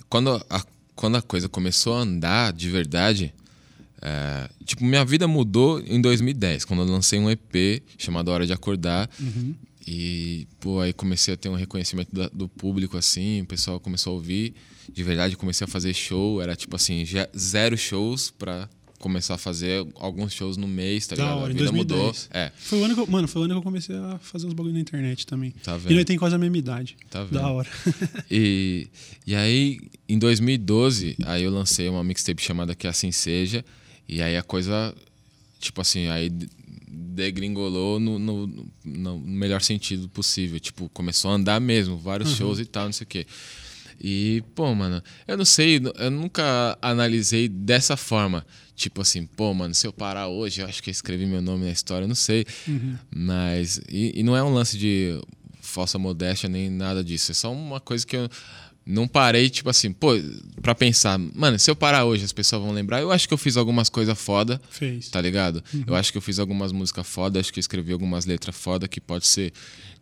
[0.10, 3.34] quando a, quando a coisa começou a andar de verdade,
[4.02, 8.54] é, tipo, minha vida mudou em 2010, quando eu lancei um EP chamado Hora de
[8.54, 9.10] Acordar.
[9.88, 14.12] E, pô, aí comecei a ter um reconhecimento da- do público, assim, o pessoal começou
[14.12, 14.54] a ouvir.
[14.92, 18.68] De verdade, comecei a fazer show, era tipo assim, já- zero shows pra
[19.00, 21.38] começar a fazer alguns shows no mês, tá Da ligado?
[21.38, 22.00] hora, a vida 2010.
[22.02, 22.16] mudou.
[22.32, 24.48] É, Foi o ano que eu, mano, foi o ano que eu comecei a fazer
[24.48, 25.52] uns bagulho na internet também.
[25.64, 25.96] Tá E vendo?
[25.96, 26.98] nós tem quase a mesma idade.
[27.10, 27.34] Tá vendo?
[27.40, 27.70] Da hora.
[28.30, 28.88] E,
[29.26, 33.64] e aí, em 2012, aí eu lancei uma mixtape chamada Que Assim Seja.
[34.10, 34.94] E aí a coisa,
[35.60, 36.32] tipo assim, aí
[37.18, 40.60] degringolou no, no, no- melhor sentido possível.
[40.60, 43.26] Tipo, começou a andar mesmo, vários shows e tal, não sei o quê.
[44.00, 48.46] E, pô, mano, eu não sei, eu nunca analisei dessa forma.
[48.76, 51.66] Tipo assim, pô, mano, se eu parar hoje, eu acho que eu escrevi meu nome
[51.66, 52.46] na história, eu não sei.
[53.14, 53.82] Mas.
[53.90, 55.20] E, e não é um lance de
[55.62, 57.32] falsa modéstia nem nada disso.
[57.32, 58.30] É só uma coisa que eu
[58.88, 60.12] não parei, tipo assim, pô,
[60.62, 63.02] pra pensar, mano, se eu parar hoje, as pessoas vão lembrar.
[63.02, 65.10] Eu acho que eu fiz algumas coisas foda, Fez.
[65.10, 65.62] tá ligado?
[65.86, 68.88] Eu acho que eu fiz algumas músicas foda, acho que eu escrevi algumas letras foda
[68.88, 69.52] que pode ser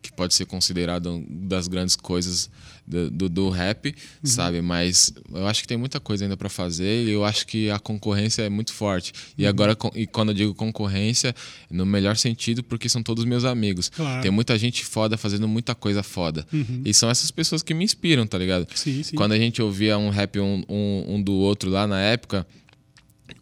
[0.06, 2.50] que pode ser considerado uma das grandes coisas
[2.88, 4.62] do, do, do rap, sabe?
[4.62, 7.80] Mas eu acho que tem muita coisa ainda pra fazer e eu acho que a
[7.80, 9.12] concorrência é muito forte.
[9.38, 11.34] E agora, com- e quando eu digo concorrência,
[11.70, 13.90] no melhor sentido, porque são todos meus amigos.
[13.90, 14.22] Claro.
[14.22, 16.46] Tem muita gente foda fazendo muita coisa foda.
[16.86, 18.68] E são essas pessoas que me inspiram, tá ligado?
[18.76, 19.16] Sim, sim.
[19.16, 22.46] Quando a gente ouvia um rap um, um, um do outro lá na época,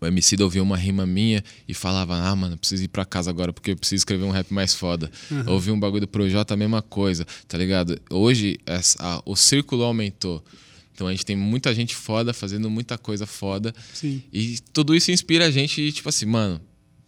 [0.03, 3.51] o MC ouvia uma rima minha e falava: Ah, mano, preciso ir pra casa agora
[3.53, 5.09] porque eu preciso escrever um rap mais foda.
[5.47, 7.99] Ouvi um bagulho do Projota, a mesma coisa, tá ligado?
[8.09, 10.43] Hoje essa- a- o círculo aumentou.
[10.93, 13.73] Então a gente tem muita gente foda fazendo muita coisa foda.
[13.93, 14.21] Sim.
[14.31, 16.61] E tudo isso inspira a gente, e, tipo assim, mano,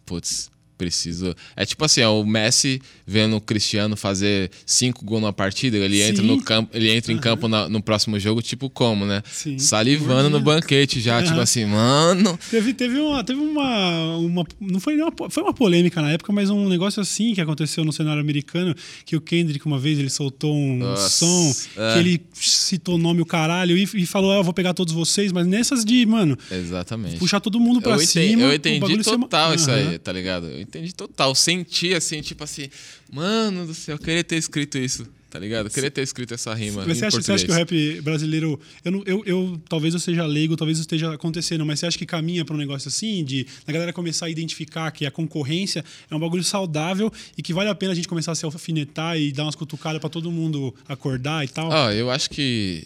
[0.04, 1.34] putz, preciso.
[1.56, 6.02] É tipo assim, ó, o Messi vendo o Cristiano fazer cinco gols numa partida, ele
[6.02, 6.28] entra Sim.
[6.28, 9.22] no campo, ele entra em campo na- no próximo jogo, tipo como, né?
[9.30, 9.58] Sim.
[9.58, 11.42] Salivando no banquete já, tipo Aham.
[11.42, 12.38] assim, mano.
[12.50, 14.44] Teve, teve, uma, teve uma, uma.
[14.60, 17.92] Não foi uma, foi uma polêmica na época, mas um negócio assim que aconteceu no
[17.92, 21.92] cenário americano: que o Kendrick, uma vez, ele soltou um Nossa, som é.
[21.94, 24.92] que ele citou o nome o caralho e, e falou: ah, eu vou pegar todos
[24.92, 27.16] vocês, mas nessas de, mano, Exatamente.
[27.18, 28.42] puxar todo mundo entendi, cima.
[28.42, 29.90] eu entendi uma- total isso Aham.
[29.90, 30.46] aí, tá ligado?
[30.48, 31.34] Eu entendi total.
[31.34, 32.68] Senti assim, tipo assim,
[33.12, 35.66] mano do céu, eu queria ter escrito isso, tá ligado?
[35.66, 36.84] Eu queria ter escrito essa rima.
[36.86, 38.60] Mas você acha, você acha que o rap brasileiro.
[38.84, 42.06] Eu, não- eu, eu- talvez eu seja leigo, talvez esteja acontecendo, mas você acha que
[42.06, 46.14] caminha para um negócio assim, de a galera começar a identificar que a concorrência é
[46.14, 49.32] um bagulho saudável e que vale a pena a gente começar a se alfinetar e
[49.32, 51.70] dar umas cutucadas para todo mundo acordar e tal?
[51.70, 52.84] Ó, eu acho que.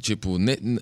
[0.00, 0.38] Tipo,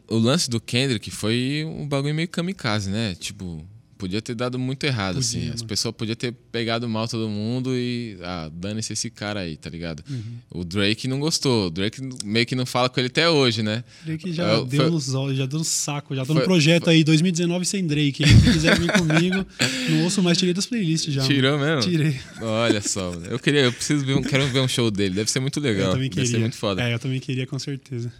[0.08, 3.14] o lance do Kendrick foi um bagulho meio kamikaze, né?
[3.18, 3.66] Tipo,
[3.98, 5.48] podia ter dado muito errado, Podia, assim.
[5.48, 5.66] As mano.
[5.66, 8.16] pessoas podiam ter pegado mal todo mundo e.
[8.22, 10.02] Ah, dane-se esse cara aí, tá ligado?
[10.08, 10.22] Uhum.
[10.50, 11.66] O Drake não gostou.
[11.66, 13.82] O Drake meio que não fala com ele até hoje, né?
[14.04, 16.14] Drake já É, deu foi- nos olhos, já deu no saco.
[16.14, 18.26] Já tô Foi- no projeto aí, 2019 sem Drake.
[18.26, 19.44] Se quiser vir comigo,
[19.90, 21.22] não ouço mais, tirei das playlists já.
[21.26, 21.76] Tirou mano.
[21.76, 21.90] mesmo?
[21.90, 22.16] Tirei.
[22.40, 25.14] Olha só, eu queria, eu preciso ver quero ver um show dele.
[25.14, 25.86] Deve ser muito legal.
[25.88, 26.30] eu também Deve queria.
[26.30, 26.82] ser muito foda.
[26.82, 28.12] É, eu também queria, com certeza.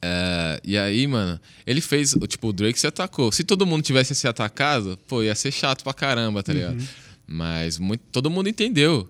[0.00, 2.14] É, e aí, mano, ele fez.
[2.28, 3.32] Tipo, o Drake se atacou.
[3.32, 6.76] Se todo mundo tivesse se atacado, pô, ia ser chato pra caramba, tá ligado?
[7.26, 9.08] Mas muito, todo mundo entendeu.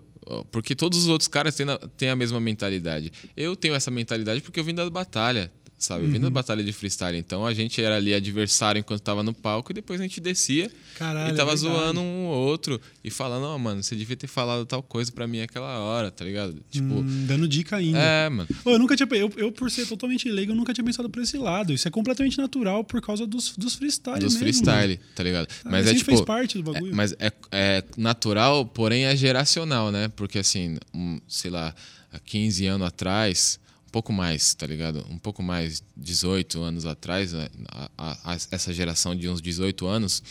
[0.50, 3.10] Porque todos os outros caras têm, têm a mesma mentalidade.
[3.34, 6.04] Eu tenho essa mentalidade porque eu vim da batalha, sabe?
[6.04, 7.16] Eu vim da batalha de freestyle.
[7.16, 10.70] Então a gente era ali adversário enquanto tava no palco e depois a gente descia
[10.96, 14.26] Caralho, e tava é zoando um ou outro e falando, ó, mano, você devia ter
[14.26, 16.56] falado tal coisa pra mim aquela hora, tá ligado?
[16.70, 17.98] Tipo, Hum, dando dica ainda.
[17.98, 18.48] é, mano.
[18.64, 19.08] Pô, eu nunca tinha.
[19.12, 21.72] Eu, eu, por ser totalmente leigo, eu nunca tinha pensado por esse lado.
[21.72, 24.18] Isso é completamente natural por causa dos, dos freestyle.
[24.18, 25.08] Dos mesmo, freestyle, mano.
[25.14, 25.48] tá ligado?
[25.64, 26.06] Ah, Mas é tipo.
[26.06, 26.92] fez parte do bagulho.
[26.92, 30.08] É, mas é, é natural, porém é geracional, né?
[30.08, 31.74] Porque assim, um, sei lá,
[32.12, 35.04] há 15 anos atrás, um pouco mais, tá ligado?
[35.10, 37.48] Um pouco mais, 18 anos atrás, né?
[37.70, 40.22] a- a- a- essa geração de uns 18 anos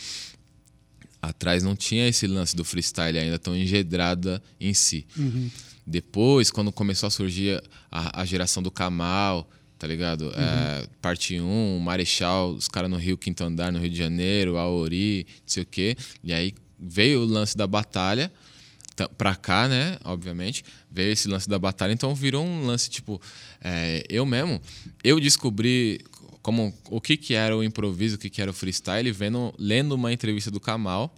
[1.20, 5.04] atrás não tinha esse lance do freestyle ainda tão engedrada em si.
[5.16, 5.50] Uhum.
[5.84, 10.30] Depois, quando começou a surgir a, geração do Kamal, tá ligado?
[10.36, 15.26] É, parte 1, Marechal, os caras no Rio Quinto Andar, no Rio de Janeiro, Aori,
[15.28, 15.96] não sei o quê.
[16.22, 18.30] E aí veio o lance da batalha
[19.06, 19.98] pra cá, né?
[20.04, 20.64] Obviamente.
[20.90, 23.20] Veio esse lance da batalha, então virou um lance tipo.
[23.62, 24.60] é, eu mesmo,
[25.04, 26.00] eu descobri
[26.42, 29.94] como, o que, que era o improviso, o que, que era o freestyle, vendo, lendo
[29.94, 31.14] uma entrevista do Kamal.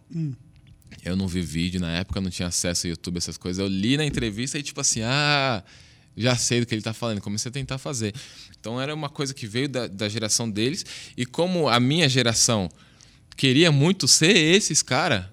[1.04, 3.60] Eu não vi vídeo na época, não tinha acesso ao YouTube, essas coisas.
[3.60, 5.62] Eu li na entrevista e, tipo assim, ah,
[6.16, 7.20] já sei do que ele tá falando.
[7.20, 8.12] Comecei a tentar fazer.
[8.58, 10.84] Então era uma coisa que veio da, da geração deles.
[11.16, 12.68] E como a minha geração
[13.36, 15.24] queria muito ser esses caras,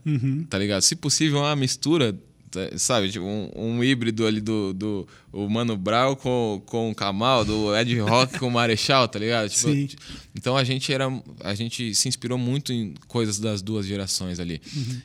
[0.49, 0.81] tá ligado?
[0.81, 2.17] Se possível, uma mistura,
[2.77, 3.11] sabe?
[3.11, 7.75] Tipo, um, um híbrido ali do, do o Mano Brown com, com o Kamal, do
[7.75, 9.49] Ed Rock com o Marechal, tá ligado?
[9.49, 9.89] Tipo, Sim.
[10.35, 11.07] então a gente era.
[11.43, 14.61] A gente se inspirou muito em coisas das duas gerações ali,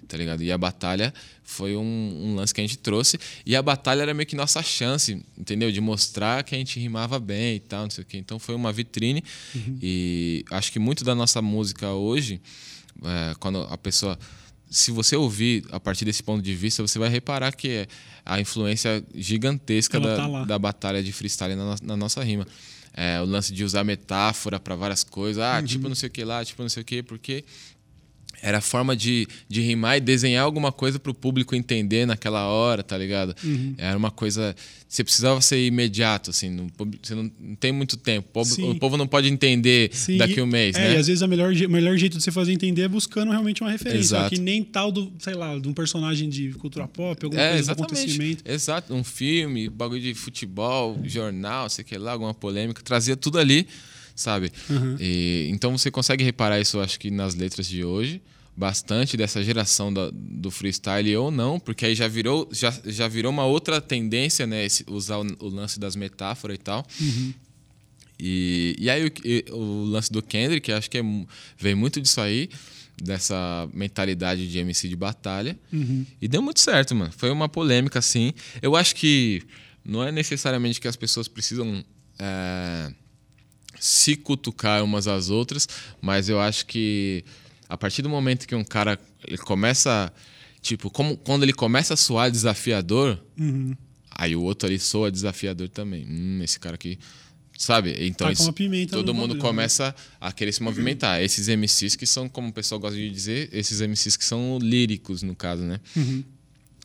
[0.08, 0.42] tá ligado?
[0.42, 1.12] E a batalha
[1.42, 3.18] foi um, um lance que a gente trouxe.
[3.44, 5.70] E a batalha era meio que nossa chance, entendeu?
[5.70, 8.16] De mostrar que a gente rimava bem e tal, não sei o quê.
[8.16, 9.22] Então foi uma vitrine.
[9.82, 12.40] E acho que muito da nossa música hoje,
[13.04, 14.18] é, quando a pessoa.
[14.72, 17.86] Se você ouvir a partir desse ponto de vista, você vai reparar que é
[18.24, 22.46] a influência gigantesca da, tá da batalha de freestyle na, na nossa rima.
[22.94, 25.42] É, o lance de usar metáfora para várias coisas.
[25.42, 27.44] Ah, tipo não sei o que lá, tipo não sei o que, porque
[28.42, 32.82] era a forma de, de rimar e desenhar alguma coisa pro público entender naquela hora,
[32.82, 33.36] tá ligado?
[33.78, 34.54] Era uma coisa.
[34.88, 36.50] Você precisava ser imediato, assim.
[36.50, 36.66] Não,
[37.00, 38.28] você não, não tem muito tempo.
[38.28, 40.94] O povo, o povo não pode entender Sim, daqui a um mês, é, né?
[40.94, 43.62] e às vezes o melhor, o melhor jeito de você fazer entender é buscando realmente
[43.62, 44.16] uma referência.
[44.16, 44.30] Exato.
[44.34, 48.42] Que nem tal do, sei lá, de um personagem de cultura pop, alguma É, acontecimento.
[48.44, 48.92] Exato.
[48.92, 52.82] Um filme, bagulho de futebol, jornal, sei que lá, alguma polêmica.
[52.82, 53.68] Trazia tudo ali,
[54.14, 54.50] sabe?
[54.70, 54.96] Uhum.
[55.00, 58.20] E, então você consegue reparar isso, acho que nas letras de hoje.
[58.54, 63.32] Bastante dessa geração da- do freestyle ou não, porque aí já virou, já, já virou
[63.32, 64.66] uma outra tendência, né?
[64.66, 66.86] esse- usar o, o lance das metáforas e tal.
[68.18, 69.10] E, e aí
[69.50, 71.02] o, o lance do Kendrick, acho que é,
[71.58, 72.48] vem muito disso aí,
[73.02, 75.58] dessa mentalidade de MC de batalha.
[76.20, 77.12] E deu muito certo, mano.
[77.16, 78.32] Foi uma polêmica, assim.
[78.60, 79.42] Eu acho que
[79.84, 81.82] não é necessariamente que as pessoas precisam
[82.18, 82.92] é,
[83.82, 85.68] se cutucar umas às outras,
[86.00, 87.24] mas eu acho que
[87.68, 90.12] a partir do momento que um cara ele começa.
[90.60, 93.74] Tipo, como, quando ele começa a soar desafiador, Uhum.
[94.14, 96.06] Aí o outro ali soa desafiador também.
[96.06, 96.98] Hum, esse cara aqui.
[97.58, 97.96] Sabe?
[98.06, 99.40] Então Taca isso, todo mundo né?
[99.40, 101.22] começa a querer se movimentar.
[101.22, 105.22] Esses MCs que são, como o pessoal gosta de dizer, esses MCs que são líricos,
[105.22, 105.80] no caso, né?
[105.96, 106.24] Uhum.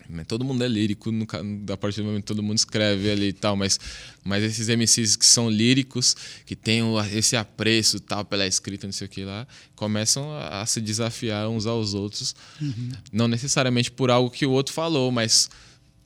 [0.09, 1.25] Mas Todo mundo é lírico, no,
[1.71, 3.79] a partir do momento que todo mundo escreve ali e tal, mas,
[4.23, 6.15] mas esses MCs que são líricos,
[6.45, 6.81] que têm
[7.13, 11.49] esse apreço tal pela escrita, não sei o que lá, começam a, a se desafiar
[11.49, 12.35] uns aos outros.
[13.11, 15.49] Não necessariamente por algo que o outro falou, mas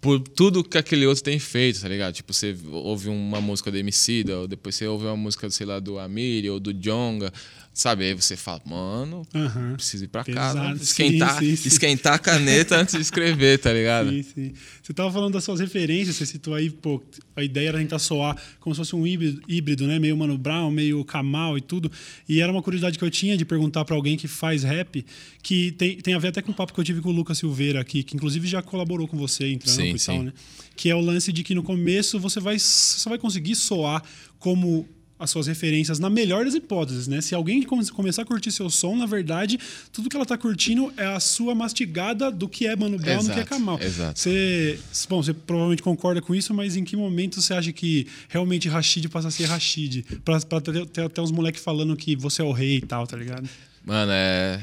[0.02, 2.16] por tudo que aquele outro tem feito, tá ligado?
[2.16, 5.80] Tipo, você ouve uma música do Emicida, ou depois você ouve uma música, sei lá,
[5.80, 7.32] do Amiri ou do Jonga,
[7.74, 8.04] sabe?
[8.06, 9.74] Aí você fala, mano, Aham.
[9.76, 10.60] preciso ir pra Pesado.
[10.60, 11.68] casa, esquentar, sim, sim.
[11.68, 14.10] esquentar a caneta antes de escrever, tá ligado?
[14.10, 14.54] Sim, sim.
[14.84, 17.02] Você tava falando das suas referências, você citou aí, pô,
[17.36, 20.00] a ideia era tentar soar como se fosse um híbrido, né?
[20.00, 21.90] Meio Mano Brown, meio Kamal e tudo.
[22.28, 25.06] E era uma curiosidade que eu tinha de perguntar pra alguém que faz rap,
[25.42, 27.38] que tem, tem a ver até com o papo que eu tive com o Lucas
[27.38, 30.34] Silveira aqui, que inclusive já colaborou com você em trampo e tal, né?
[30.76, 34.04] Que é o lance de que no começo você vai, você só vai conseguir soar
[34.40, 34.88] como
[35.22, 37.22] as suas referências na melhor das hipóteses, né?
[37.22, 39.60] Se alguém come- começar a curtir seu som, na verdade,
[39.94, 43.32] tudo que ela tá curtindo é a sua mastigada do que é Mano Brown, do
[43.32, 43.80] que é Kamal.
[43.82, 44.20] exato.
[44.20, 48.68] Você, bom, você provavelmente concorda com isso, mas em que momento você acha que realmente
[48.68, 50.04] Rashid passa a ser Rashid?
[50.26, 53.06] Pra, pra ter, ter até os moleques falando que você é o rei e tal,
[53.06, 53.48] tá ligado?
[53.86, 54.60] Mano, é.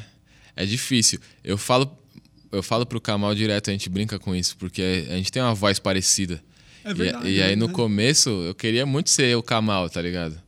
[0.57, 1.21] É difícil.
[1.44, 1.88] Eu falo,
[2.51, 5.55] eu falo pro Kamal direto, a gente brinca com isso, porque a gente tem uma
[5.55, 6.42] voz parecida.
[6.85, 10.01] É E- verdade, E, aí é no começo eu queria muito ser o Kamal, tá
[10.03, 10.40] ligado?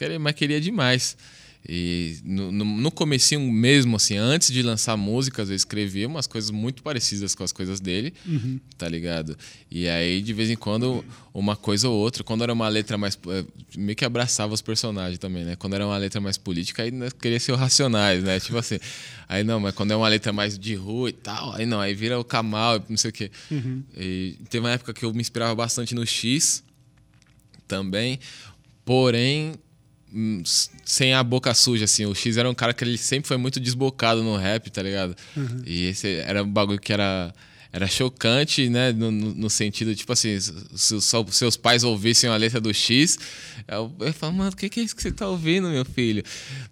[0.00, 1.14] Queria, mas queria demais.
[1.68, 6.50] E no, no, no comecinho mesmo, assim, antes de lançar músicas, eu escrevia umas coisas
[6.50, 8.58] muito parecidas com as coisas dele, Uhum.
[8.78, 9.36] tá ligado?
[9.70, 12.24] E aí, de vez em quando, uma coisa ou outra.
[12.24, 13.18] Quando era uma letra mais...
[13.28, 13.44] eh,
[13.76, 15.54] Meio que abraçava os personagens também, né?
[15.54, 18.40] Quando era uma letra mais política, aí né, queria ser o Racionais, né?
[18.40, 18.78] Tipo assim...
[19.28, 21.92] Aí não, mas quando é uma letra mais de rua e tal, aí não, aí
[21.92, 23.30] vira o Kamal, não sei o quê.
[23.96, 26.64] E teve uma época que eu me inspirava bastante no X,
[27.68, 28.18] também.
[28.84, 29.52] Porém,
[30.84, 32.06] sem a boca suja, assim.
[32.06, 35.14] O X era um cara que ele sempre foi muito desbocado no rap, tá ligado?
[35.66, 37.32] E esse era um bagulho que era,
[37.72, 38.92] era chocante, né?
[38.92, 40.38] No, no- no sentido, tipo assim,
[40.74, 43.18] se, os seus pais ouvissem a letra do X,
[43.68, 46.22] eu, eu falo, mano, o que, que é isso que você tá ouvindo, meu filho?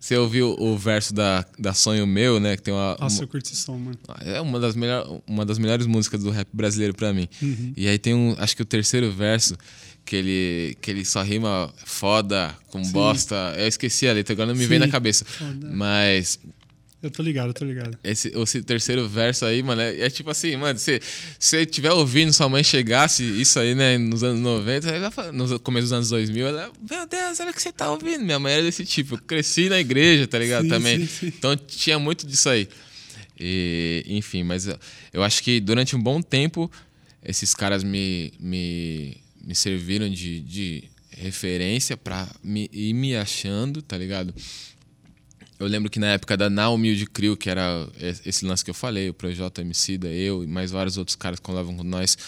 [0.01, 2.57] Você ouviu o verso da, da Sonho Meu, né?
[2.57, 3.99] Que tem uma, Nossa, uma- eu curto esse som, mano.
[4.25, 7.29] é uma das, melhor, uma das melhores músicas do rap brasileiro pra mim.
[7.77, 9.57] E aí tem um, acho que o terceiro verso,
[10.09, 13.55] que ele, que ele só rima foda com bosta.
[13.59, 14.87] Eu esqueci a letra, agora não me vem Sim.
[14.87, 15.25] na cabeça.
[15.27, 15.69] Foda.
[15.71, 16.39] Mas
[17.03, 17.99] Eu tô ligado, eu tô ligado.
[18.03, 20.99] esse, esse terceiro verso aí, mano, é, é tipo assim, mano, se
[21.39, 25.61] você tiver ouvindo sua mãe chegasse, isso aí, né, nos anos 90, ela fala- no
[25.61, 28.25] começo dos anos 2000, ela, meu Deus, olha o que você tá ouvindo.
[28.25, 29.15] Minha mãe era desse tipo.
[29.15, 30.63] Eu cresci na igreja, tá ligado?
[30.63, 31.01] Sim, Também.
[31.01, 31.27] sim, sim.
[31.27, 32.67] Então tinha muito disso aí.
[33.39, 34.79] E, enfim, mas eu,
[35.13, 36.71] eu acho que durante um bom tempo
[37.25, 39.17] esses caras me, me,
[39.49, 44.35] me serviram de, de referência pra me, ir me achando, tá ligado?
[45.59, 47.89] Eu lembro que na época da Now Humilde Crew, que era
[48.27, 51.41] esse lance que eu falei, o Projota MC, da eu e mais vários outros caras
[51.41, 52.19] que colavam com nós,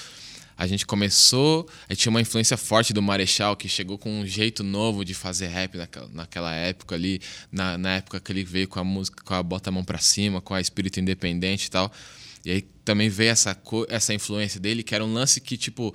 [0.57, 4.27] a gente começou, a gente tinha uma influência forte do Marechal, que chegou com um
[4.27, 7.21] jeito novo de fazer rap naquela, naquela época ali,
[7.53, 9.99] na, na época que ele veio com a música, com a Bota a Mão Pra
[9.99, 11.93] Cima, com a Espírito Independente e tal.
[12.47, 13.55] E aí também veio essa,
[13.91, 15.95] essa influência dele, que era um lance que, tipo,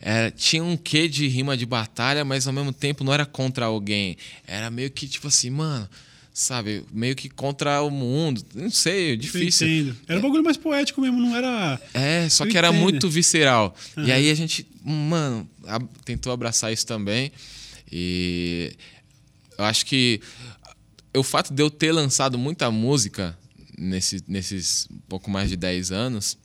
[0.00, 3.66] era- tinha um quê de rima de batalha, mas ao mesmo tempo não era contra
[3.66, 4.16] alguém.
[4.46, 5.88] Era meio que, tipo assim, mano,
[6.32, 8.44] sabe, meio que contra o mundo.
[8.54, 9.66] Não sei, é Eu difícil.
[9.66, 9.96] entendo.
[10.06, 11.80] Era um bagulho mais poético mesmo, não era.
[11.94, 12.82] É, só Eu que era entendo.
[12.82, 13.74] muito visceral.
[13.96, 17.32] E aí a gente, mano, ab- tentou abraçar isso também.
[17.90, 18.72] E
[19.56, 20.20] eu acho que
[21.16, 23.38] o fato de eu ter lançado muita música
[23.78, 26.36] nesse, nesses pouco mais de 10 anos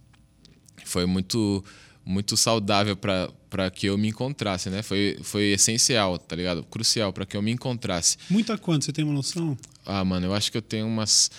[0.86, 1.64] foi muito
[2.12, 4.82] muito saudável para que eu me encontrasse, né?
[4.84, 6.63] Foi, foi essencial, tá ligado?
[6.63, 8.17] Crucial para que eu me encontrasse.
[8.30, 8.86] Muita quanto?
[8.86, 9.58] Você tem uma noção?
[9.86, 11.32] Ah, mano, eu acho que eu tenho umas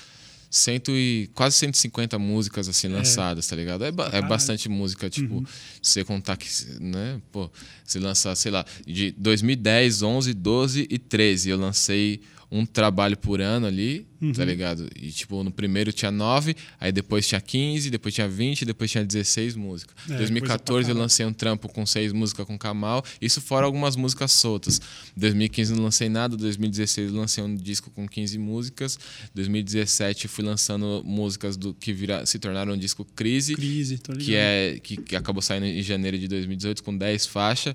[0.50, 3.84] cento e quase 150 músicas assim lançadas, tá ligado?
[3.84, 5.42] É, ba- é bastante música, tipo,
[5.80, 6.46] se você contar que,
[6.78, 7.50] né, pô,
[7.86, 12.20] se lançar, sei lá, de 2010, 11, 12 e 13, eu lancei
[12.52, 14.86] um trabalho por ano ali, tá ligado?
[14.94, 19.02] E tipo, no primeiro tinha 9, aí depois tinha 15, depois tinha 20, depois tinha
[19.02, 19.96] 16 músicas.
[20.10, 23.64] É, 2014 coisa pra eu lancei um trampo com seis músicas com Kamal, isso fora
[23.64, 24.82] algumas músicas soltas.
[25.16, 28.98] 2015 não lancei nada, 2016 eu lancei um disco com 15 músicas,
[29.34, 34.24] 2017 eu fui lançando músicas do que vira, se tornaram um disco Crise, Crise, ligado.
[34.24, 37.74] que é que, que acabou saindo em janeiro de 2018 com 10 faixas.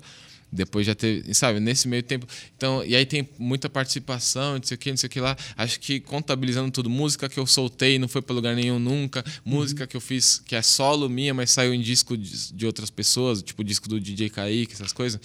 [0.50, 2.26] Depois já teve, sabe, nesse meio tempo.
[2.56, 5.36] Então, e aí tem muita participação, não sei o que, não sei o que lá.
[5.56, 9.22] Acho que contabilizando tudo, música que eu soltei, não foi pra lugar nenhum nunca.
[9.44, 12.88] Música que eu fiz, que é solo minha, mas saiu em disco de, de outras
[12.88, 15.20] pessoas, tipo o disco do DJ Kaique, essas coisas.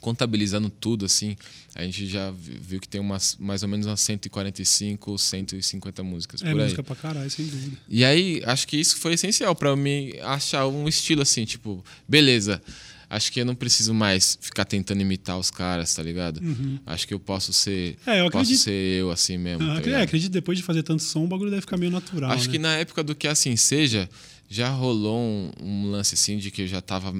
[0.00, 1.36] Contabilizando tudo, assim,
[1.74, 6.40] a gente já vi- viu que tem umas, mais ou menos umas 145, 150 músicas
[6.40, 6.64] É por aí.
[6.66, 7.76] música pra caralho, sem dúvida.
[7.88, 12.62] E aí, acho que isso foi essencial pra me achar um estilo assim, tipo, beleza.
[13.10, 16.42] Acho que eu não preciso mais ficar tentando imitar os caras, tá ligado?
[16.84, 17.96] Acho que eu posso ser.
[18.06, 18.12] Uhum.
[18.12, 18.58] É, eu posso acredito.
[18.60, 19.64] ser eu assim mesmo.
[19.70, 21.90] Ah, tá é, acredito que depois de fazer tanto som, o bagulho deve ficar meio
[21.90, 22.30] natural.
[22.32, 22.52] Acho né?
[22.52, 24.08] que na época do que assim seja,
[24.48, 27.14] já rolou um, um lance assim de que eu já tava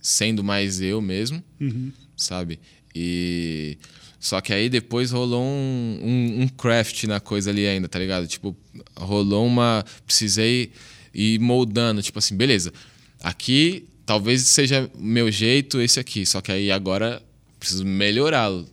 [0.00, 1.92] sendo mais eu mesmo, Uhum.
[2.16, 2.58] sabe?
[2.94, 3.76] E.
[4.18, 8.26] Só que aí depois rolou um, um, um craft na coisa ali ainda, tá ligado?
[8.26, 8.56] Tipo,
[8.96, 9.84] rolou uma.
[10.06, 10.72] Precisei
[11.12, 12.72] ir moldando, tipo assim, beleza.
[13.20, 16.26] Aqui talvez seja meu jeito, esse aqui.
[16.26, 17.22] Só que aí agora
[17.58, 18.68] preciso melhorá-lo.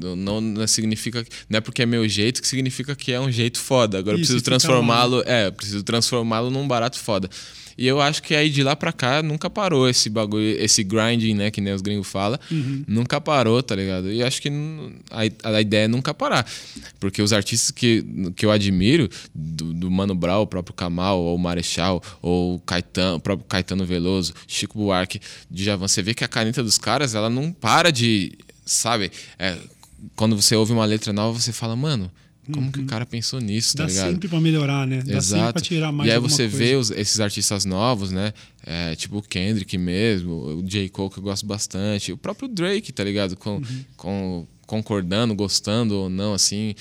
[0.00, 1.24] Não, não, não significa.
[1.48, 3.98] Não é porque é meu jeito que significa que é um jeito foda.
[3.98, 4.58] Agora eu Isso, preciso fica lá.
[4.58, 5.22] transformá-lo.
[5.26, 7.28] É, eu preciso transformá-lo num barato foda.
[7.78, 11.32] E eu acho que aí de lá pra cá nunca parou esse bagulho, esse grinding,
[11.32, 12.38] né, que nem os gringos falam.
[12.86, 14.12] Nunca parou, tá ligado?
[14.12, 14.50] E acho que
[15.10, 16.46] a, a ideia é nunca parar.
[16.98, 18.04] Porque os artistas que,
[18.36, 22.60] que eu admiro, do, do Mano Brown, o próprio Kamal, ou o Marechal, ou o
[22.60, 25.18] Caetano, o próprio Caetano Veloso, Chico Buarque,
[25.50, 28.32] Djavan, você vê que a caneta dos caras, ela não para de,
[28.72, 29.10] sabe?
[29.38, 29.56] É,
[30.16, 32.10] quando você ouve uma letra nova, você fala, mano,
[32.52, 34.10] como que o cara pensou nisso, tá Dá ligado?
[34.12, 34.96] sempre pra melhorar, né?
[34.96, 35.52] Dá sempre Exato.
[35.52, 36.56] pra tirar mais e aí você coisa.
[36.56, 38.32] vê os- esses artistas novos, né?
[38.66, 40.88] É, tipo o Kendrick mesmo, o J.
[40.88, 43.36] Cole, que eu gosto bastante, o próprio Drake, tá ligado?
[43.36, 43.84] Com, Uhum.
[43.96, 46.74] com- concordando, gostando ou não, assim.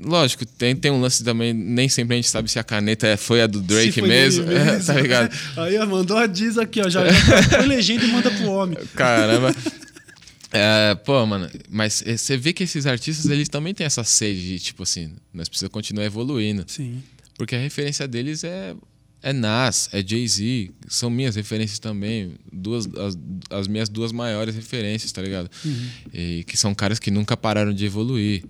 [0.00, 3.16] Lógico, tem, tem um lance também, nem sempre a gente sabe se a caneta é-
[3.16, 4.46] foi a do Drake mesmo,
[4.86, 5.32] tá ligado?
[5.58, 6.88] Aí ó, mandou a diz aqui, ó.
[6.88, 8.78] Já já põe legenda e manda pro homem.
[8.96, 9.54] Caramba.
[10.52, 14.40] É, pô, mano, mas eh, você vê que esses artistas, eles também têm essa sede
[14.40, 16.64] de, tipo assim, nós precisamos continuar evoluindo.
[16.66, 17.02] Sim.
[17.38, 18.74] Porque a referência deles é,
[19.22, 22.34] é Nas, é Jay-Z, são minhas referências também.
[22.52, 23.18] Duas, as,
[23.50, 25.50] as minhas duas maiores referências, tá ligado?
[26.12, 28.44] E que são caras que nunca pararam de evoluir.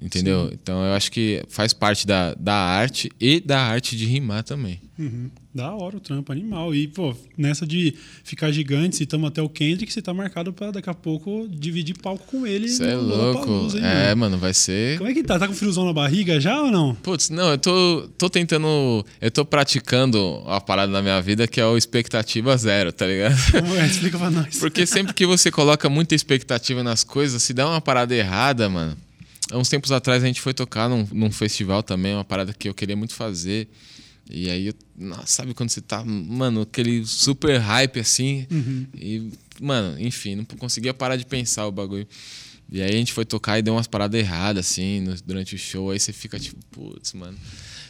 [0.00, 0.50] Entendeu?
[0.52, 4.80] Então eu acho que faz parte da, da arte e da arte de rimar também.
[4.98, 5.30] Uhum.
[5.52, 6.72] Da hora o trampo, animal.
[6.72, 7.92] E, pô, nessa de
[8.22, 12.24] ficar gigante, citamos até o Kendrick, você tá marcado pra daqui a pouco dividir palco
[12.26, 12.66] com ele.
[12.66, 13.68] Isso é louco.
[13.76, 14.38] Hein, É, mano?
[14.38, 14.96] vai ser.
[14.98, 15.38] Como é que tá?
[15.40, 16.94] Tá com friozão na barriga já ou não?
[16.94, 19.04] Putz, não, eu tô, tô tentando.
[19.20, 23.34] Eu tô praticando a parada na minha vida que é o expectativa zero, tá ligado?
[23.50, 23.86] Como é?
[23.86, 24.56] Explica pra nós.
[24.58, 28.96] Porque sempre que você coloca muita expectativa nas coisas, se dá uma parada errada, mano.
[29.50, 32.68] Há uns tempos atrás a gente foi tocar num, num festival também, uma parada que
[32.68, 33.66] eu queria muito fazer.
[34.30, 38.46] E aí, nossa, sabe quando você tá, mano, aquele super hype assim.
[38.94, 42.06] E, mano, enfim, não conseguia parar de pensar o bagulho.
[42.72, 45.58] E aí a gente foi tocar e deu umas paradas erradas, assim, no- durante o
[45.58, 45.90] show.
[45.90, 47.36] Aí você fica tipo, putz, mano.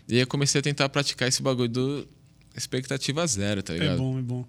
[0.09, 2.09] E aí eu comecei a tentar praticar esse bagulho do
[2.57, 3.95] expectativa zero, tá ligado?
[3.95, 4.45] É bom, é bom.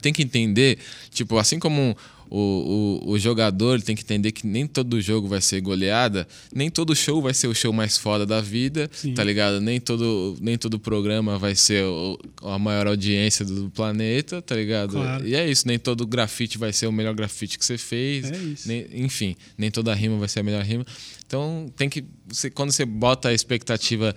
[0.00, 0.78] tem que entender,
[1.10, 1.96] tipo, assim como
[2.30, 6.70] o, o, o jogador tem que entender que nem todo jogo vai ser goleada, nem
[6.70, 9.14] todo show vai ser o show mais foda da vida, Sim.
[9.14, 9.60] tá ligado?
[9.60, 14.92] Nem todo, nem todo programa vai ser o- a maior audiência do planeta, tá ligado?
[14.92, 15.26] Claro.
[15.26, 18.30] E é isso, nem todo grafite vai ser o melhor grafite que você fez.
[18.30, 20.84] É nem- enfim, nem toda rima vai ser a melhor rima.
[21.26, 22.04] Então, tem que.
[22.28, 24.14] Você, quando você bota a expectativa.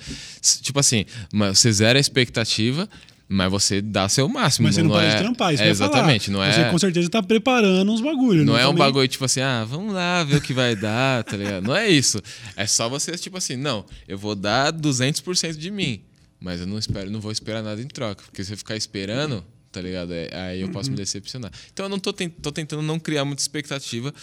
[0.61, 1.05] Tipo assim,
[1.53, 2.87] você zera a expectativa,
[3.29, 4.67] mas você dá seu máximo.
[4.67, 5.69] Mas você não, não para é, de trampar, isso é.
[5.69, 6.51] Exatamente, não é.
[6.51, 8.45] Você com certeza tá preparando uns bagulhos.
[8.45, 11.35] Não é um bagulho tipo assim, ah, vamos lá ver o que vai dar, tá
[11.35, 11.65] ligado?
[11.65, 12.21] Não é isso.
[12.55, 16.01] É só você, tipo assim, não, eu vou dar 200% de mim,
[16.39, 18.23] mas eu não espero, não vou esperar nada em troca.
[18.23, 20.13] Porque se eu ficar esperando, tá ligado?
[20.13, 21.51] É, aí eu posso me decepcionar.
[21.73, 24.13] Então eu não tô, tô tentando não criar muita expectativa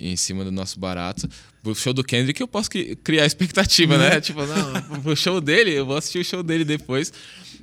[0.00, 1.28] em cima do nosso barato.
[1.62, 4.20] Pro show do Kendrick eu posso cri- criar expectativa, né?
[4.22, 7.12] Tipo, não, pro show dele, eu vou assistir o show dele depois.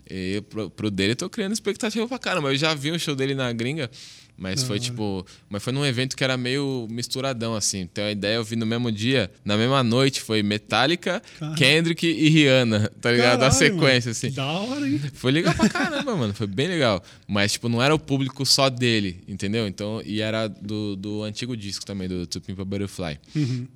[0.09, 2.51] E pro, pro dele eu tô criando expectativa pra caramba.
[2.51, 3.89] Eu já vi o show dele na gringa,
[4.37, 5.25] mas foi tipo.
[5.49, 7.87] Mas foi num evento que era meio misturadão, assim.
[7.87, 11.21] Tem uma ideia, eu vi no mesmo dia, na mesma noite, foi Metallica.
[11.57, 13.43] Kendrick e Rihanna, tá ligado?
[13.43, 14.11] a Caralho, sequência, mano.
[14.11, 14.31] assim.
[14.31, 15.01] Da hora, hein?
[15.13, 16.33] Foi legal pra caramba, mano.
[16.33, 17.03] Foi bem legal.
[17.27, 19.67] Mas, tipo, não era o público só dele, entendeu?
[19.67, 23.17] Então, e era do, do antigo disco também, do To Pimp a Butterfly.
[23.35, 23.67] Uhum.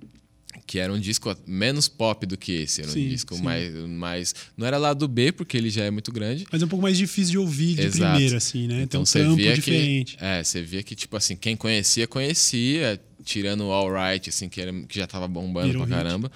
[0.70, 2.82] Que era um disco menos pop do que esse.
[2.82, 3.42] Era um Sim, disco sim.
[3.42, 4.36] mais, mais.
[4.56, 6.46] Não era lá do B, porque ele já é muito grande.
[6.52, 8.12] Mas é um pouco mais difícil de ouvir de Exato.
[8.12, 8.84] primeira, assim, né?
[8.84, 10.16] Então um você trampo via diferente.
[10.16, 10.24] que.
[10.24, 14.62] É, você via que, tipo assim, quem conhecia, conhecia, tirando o All Right, assim, que,
[14.62, 16.04] era, que já tava bombando Virou pra hit.
[16.04, 16.32] caramba.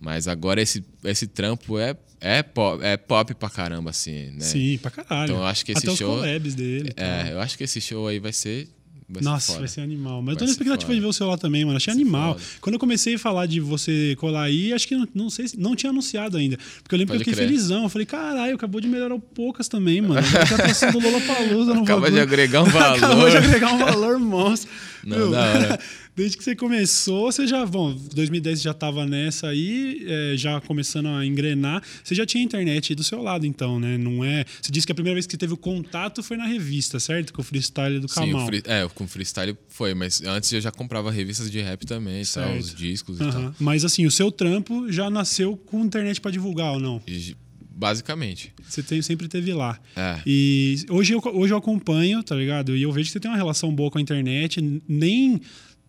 [0.00, 4.40] Mas agora esse, esse trampo é, é, pop, é pop pra caramba, assim, né?
[4.40, 5.24] Sim, pra caralho.
[5.30, 6.90] Então eu acho que esse Até os show- collabs dele.
[6.96, 8.66] É, eu acho que esse show aí vai ser.
[9.08, 9.58] Vai ser Nossa, foda.
[9.58, 10.20] vai ser animal.
[10.20, 10.94] Mas eu Vai tô na ser expectativa foda.
[10.94, 11.76] de ver o seu lá também, mano.
[11.76, 12.36] Achei Vai ser animal.
[12.60, 15.58] Quando eu comecei a falar de você colar aí, acho que não, não sei se
[15.60, 16.56] não tinha anunciado ainda.
[16.82, 17.56] Porque eu lembro Pode que eu fiquei crer.
[17.58, 17.82] felizão.
[17.82, 20.20] Eu falei, caralho, acabou de melhorar o poucas também, mano.
[20.26, 22.22] Agora tá passando Lollapalooza no Acaba de bagulho.
[22.22, 22.96] agregar um valor.
[22.96, 24.70] Acabou de agregar um valor monstro.
[25.04, 25.80] Não, Meu, da hora.
[26.16, 30.60] Desde que você começou, você já, bom, 2010 você já tava nessa aí, é, já
[30.60, 31.82] começando a engrenar.
[32.04, 33.98] Você já tinha internet do seu lado, então, né?
[33.98, 34.44] Não é.
[34.62, 37.32] Você disse que a primeira vez que teve o contato foi na revista, certo?
[37.32, 38.42] Com o freestyle do Sim, Kamal.
[38.44, 42.22] o free, é, com freestyle foi, mas antes eu já comprava revistas de rap também,
[42.22, 43.32] e tal, os discos e Aham.
[43.32, 43.54] tal.
[43.58, 47.02] Mas assim, o seu trampo já nasceu com internet pra divulgar ou não?
[47.08, 47.34] E,
[47.76, 48.52] basicamente.
[48.68, 49.80] Você tem- sempre teve lá.
[49.96, 50.20] É.
[50.24, 52.76] E hoje eu, hoje eu acompanho, tá ligado?
[52.76, 55.40] E eu vejo que você tem uma relação boa com a internet, nem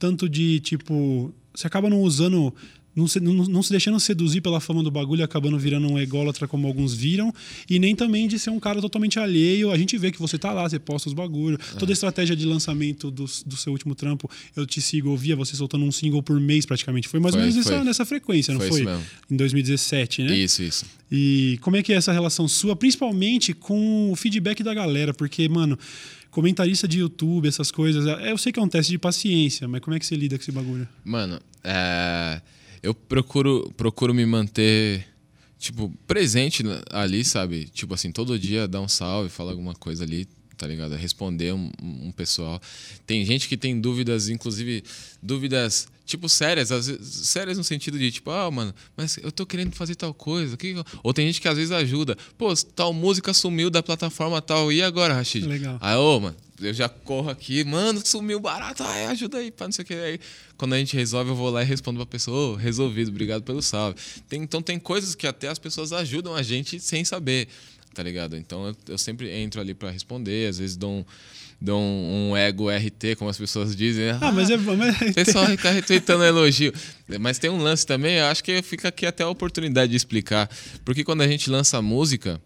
[0.06, 1.34] tanto de tipo.
[1.54, 2.54] Você acaba não usando
[2.96, 6.00] não se, não, não se deixando seduzir pela fama do bagulho e acabando virando um
[6.00, 7.34] ególatra como alguns viram,
[7.70, 9.70] e nem também de ser um cara totalmente alheio.
[9.70, 11.60] A gente vê que você tá lá, você posta os bagulhos.
[11.76, 11.78] É.
[11.78, 15.58] Toda a estratégia de lançamento do, do seu último trampo, eu te sigo, ouvia você
[15.58, 17.10] soltando um single por mês praticamente.
[17.10, 18.70] Foi mais ou menos nessa, nessa frequência, não foi?
[18.70, 18.80] foi?
[18.80, 19.06] Isso mesmo.
[19.30, 20.38] Em 2017, né?
[20.38, 20.86] Isso, isso.
[21.12, 25.14] E como é que é essa relação sua, principalmente com o feedback da galera?
[25.14, 25.78] Porque, mano,
[26.36, 29.80] comentarista de YouTube, essas coisas, é, eu sei que é um teste de paciência, mas
[29.80, 30.88] como é que você lida com esse bagulho?
[31.04, 32.42] Mano, é
[32.86, 35.08] eu procuro, procuro me manter,
[35.58, 37.66] tipo, presente ali, sabe?
[37.66, 40.94] Tipo assim, todo dia dar um salve, falar alguma coisa ali, tá ligado?
[40.96, 42.62] Responder um, um pessoal.
[43.08, 44.84] Tem gente que tem dúvidas, inclusive
[45.22, 49.46] dúvidas, tipo, sérias, às vezes, sérias no sentido de, tipo, ah, mano, mas eu tô
[49.46, 50.56] querendo fazer tal coisa.
[50.56, 50.76] Que...
[51.04, 52.18] Ou tem gente que às vezes ajuda.
[52.38, 55.46] Pô, tal música sumiu da plataforma tal, e agora, Rashid?
[55.46, 55.78] Legal.
[55.82, 59.72] Aí, ô, mano, eu já corro aqui, mano, sumiu barato, ai, ajuda aí, pá, não
[59.72, 59.94] sei o que.
[59.94, 60.20] Aí,
[60.56, 63.62] quando a gente resolve, eu vou lá e respondo pra pessoa, oh, resolvido, obrigado pelo
[63.62, 63.98] salve.
[64.30, 67.50] Tem, então tem coisas que até as pessoas ajudam a gente sem saber,
[67.96, 68.36] tá ligado?
[68.36, 71.06] Então eu, eu sempre entro ali para responder, às vezes dou um,
[71.60, 74.08] dou um, um, ego RT, como as pessoas dizem.
[74.08, 74.20] Né?
[74.22, 74.58] Ah, mas é.
[74.58, 75.02] Mas...
[75.10, 76.74] O pessoal fica retweetando elogio.
[77.20, 80.50] Mas tem um lance também, eu acho que fica aqui até a oportunidade de explicar.
[80.84, 82.40] Porque quando a gente lança música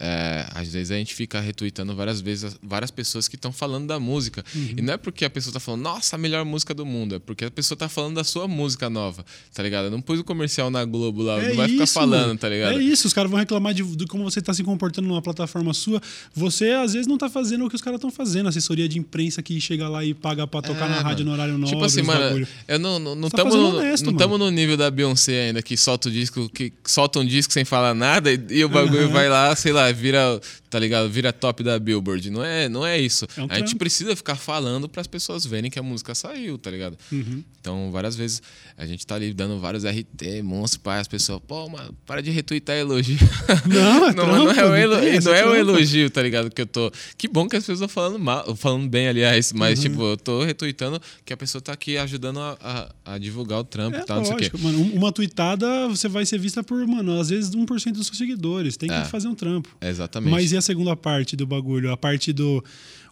[0.00, 3.98] é, às vezes a gente fica retweetando várias vezes várias pessoas que estão falando da
[3.98, 4.44] música.
[4.54, 4.74] Uhum.
[4.76, 7.16] E não é porque a pessoa está falando, nossa, a melhor música do mundo.
[7.16, 9.86] É porque a pessoa está falando da sua música nova, tá ligado?
[9.86, 12.38] Eu não pus o comercial na Globo lá, é não vai isso, ficar falando, mano.
[12.38, 12.78] tá ligado?
[12.78, 15.74] É isso, os caras vão reclamar de, de como você está se comportando numa plataforma
[15.74, 16.00] sua.
[16.34, 18.48] Você, às vezes, não está fazendo o que os caras estão fazendo.
[18.48, 21.58] Assessoria de imprensa que chega lá e paga para tocar é, na rádio no horário
[21.58, 21.72] novo.
[21.72, 25.48] Tipo assim, mano, eu não estamos não, não, no, honesto, não no nível da Beyoncé
[25.48, 28.68] ainda, que solta o disco, que solta um disco sem falar nada e, e o
[28.68, 29.12] bagulho uhum.
[29.12, 31.08] vai lá, sei lá, vira tá ligado?
[31.08, 32.30] Vira top da Billboard.
[32.30, 33.26] Não é, não é isso.
[33.36, 36.58] É um a gente precisa ficar falando para as pessoas verem que a música saiu,
[36.58, 36.96] tá ligado?
[37.10, 37.42] Uhum.
[37.60, 38.42] Então, várias vezes
[38.76, 42.30] a gente tá ali dando vários RT, monstro, pai, as pessoas, pô, mano, para de
[42.30, 43.18] retweetar elogio.
[43.66, 46.50] Não, é não, não é, o, elo, não, não é o elogio, tá ligado?
[46.50, 46.90] Que eu tô.
[47.16, 49.90] Que bom que as pessoas estão falando mal, falando bem, aliás, mas, uhum.
[49.90, 52.56] tipo, eu tô retweetando que a pessoa tá aqui ajudando a,
[53.04, 54.58] a, a divulgar o trampo é, e tal, lógico, não sei o quê.
[54.62, 58.76] Mano, uma tweetada você vai ser vista por, mano, às vezes 1% dos seus seguidores.
[58.76, 59.68] Tem que é, fazer um trampo.
[59.80, 60.30] Exatamente.
[60.30, 61.92] Mas e a segunda parte do bagulho?
[61.92, 62.64] A parte do.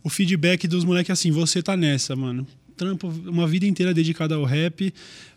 [0.03, 2.47] O feedback dos moleques assim, você tá nessa, mano.
[2.77, 4.93] Trampo uma vida inteira dedicada ao rap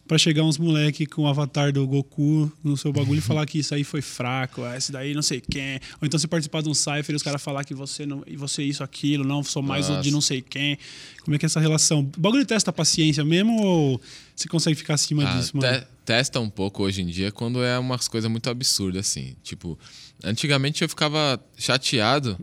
[0.10, 3.60] para chegar uns moleque com o avatar do Goku no seu bagulho e falar que
[3.60, 5.76] isso aí foi fraco, ah, esse daí não sei quem.
[6.02, 8.36] Ou então você participar de um cypher e os caras falar que você não e
[8.36, 10.00] você isso aquilo, não, sou mais Nossa.
[10.00, 10.80] o de não sei quem.
[11.24, 12.00] Como é que é essa relação?
[12.00, 14.02] O bagulho testa a paciência mesmo ou
[14.36, 15.80] você consegue ficar acima ah, disso, mano?
[15.80, 19.78] Te testa um pouco hoje em dia quando é umas coisas muito absurdas assim, tipo,
[20.24, 22.38] antigamente eu ficava chateado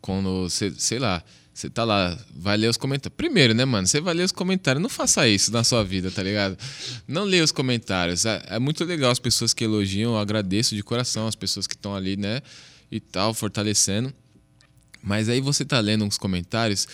[0.00, 1.22] quando, sei lá,
[1.56, 3.16] você tá lá, vai ler os comentários.
[3.16, 3.86] Primeiro, né, mano?
[3.86, 4.82] Você vai ler os comentários.
[4.82, 6.54] Não faça isso na sua vida, tá ligado?
[7.08, 8.26] Não leia os comentários.
[8.26, 10.12] É, é muito legal as pessoas que elogiam.
[10.12, 12.42] Eu agradeço de coração as pessoas que estão ali, né?
[12.90, 14.12] E tal, fortalecendo.
[15.02, 16.86] Mas aí você tá lendo uns comentários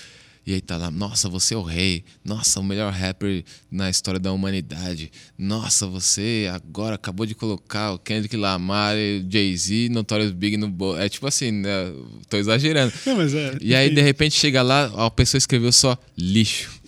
[0.44, 2.04] e aí tá lá, nossa, você é o rei.
[2.24, 5.10] Nossa, o melhor rapper na história da humanidade.
[5.38, 8.96] Nossa, você agora acabou de colocar o Kendrick Lamar,
[9.28, 10.96] Jay-Z, Notorious Big no bo...
[10.96, 11.92] É tipo assim, né?
[12.28, 12.92] tô exagerando.
[13.06, 16.81] Não, mas é, e aí, de repente, chega lá, a pessoa escreveu só lixo.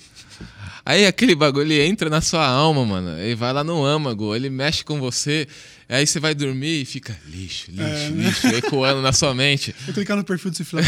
[0.87, 3.19] Aí aquele bagulho ele entra na sua alma, mano.
[3.19, 5.49] Ele vai lá no âmago, ele mexe com você.
[5.89, 8.27] Aí você vai dormir e fica lixo, lixo, é, né?
[8.27, 9.75] lixo, ecoando na sua mente.
[9.89, 10.83] Eu clicar no perfil desse filho.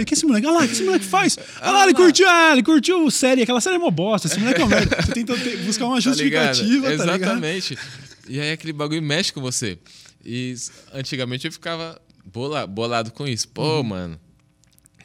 [0.00, 0.46] O que esse moleque?
[0.46, 1.36] Olha lá, o que esse moleque faz?
[1.60, 3.42] Olha lá, ele curtiu, ah, ele curtiu série.
[3.42, 4.28] Aquela série é uma bosta.
[4.28, 5.02] Esse moleque é uma merda.
[5.02, 7.78] Você tenta buscar uma tá justificativa, tá, tá Exatamente.
[8.26, 9.78] E aí aquele bagulho mexe com você.
[10.24, 10.54] E
[10.90, 13.46] antigamente eu ficava bola, bolado com isso.
[13.48, 13.82] Pô, uhum.
[13.82, 14.20] mano.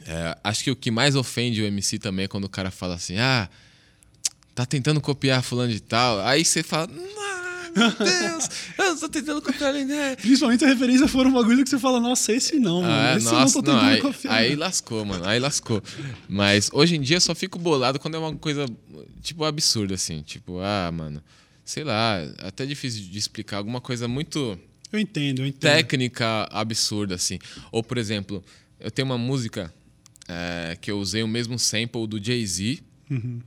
[0.06, 2.94] É, acho que o que mais ofende o MC também é quando o cara fala
[2.94, 3.50] assim, ah
[4.54, 6.20] tá tentando copiar fulano de tal.
[6.20, 7.10] Aí você fala, meu
[7.98, 8.48] Deus,
[8.78, 10.16] eu tô tentando copiar ele, né?
[10.16, 12.92] Principalmente a referência for um bagulho que você fala, nossa, esse não, mano.
[12.92, 14.34] Ah, esse nossa, não tô tentando não, aí, copiar.
[14.34, 15.24] Aí lascou, mano.
[15.24, 15.82] Aí lascou.
[16.28, 18.66] Mas hoje em dia eu só fico bolado quando é uma coisa,
[19.22, 20.22] tipo, absurda, assim.
[20.22, 21.22] Tipo, ah, mano,
[21.64, 23.58] sei lá, até difícil de explicar.
[23.58, 24.58] Alguma coisa muito.
[24.92, 25.60] Eu entendo, eu entendo.
[25.60, 27.38] Técnica absurda, assim.
[27.70, 28.42] Ou, por exemplo,
[28.80, 29.72] eu tenho uma música
[30.28, 32.80] é, que eu usei o mesmo sample do Jay-Z.
[33.08, 33.40] Uhum.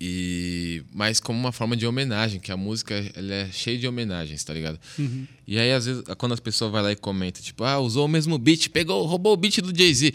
[0.00, 4.42] E mas como uma forma de homenagem, que a música ela é cheia de homenagens,
[4.42, 4.78] tá ligado?
[4.98, 5.26] Uhum.
[5.46, 8.08] E aí às vezes quando as pessoas vai lá e comenta, tipo, ah, usou o
[8.08, 10.12] mesmo beat, pegou, roubou o beat do Jay-Z.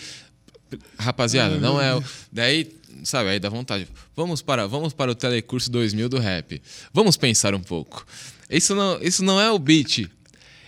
[1.00, 1.62] Rapaziada, uhum.
[1.62, 2.72] não é o daí,
[3.04, 3.88] sabe, aí dá vontade.
[4.16, 6.62] Vamos para, vamos para o telecurso 2000 do rap.
[6.94, 8.06] Vamos pensar um pouco.
[8.50, 10.10] Isso não, isso não é o beat.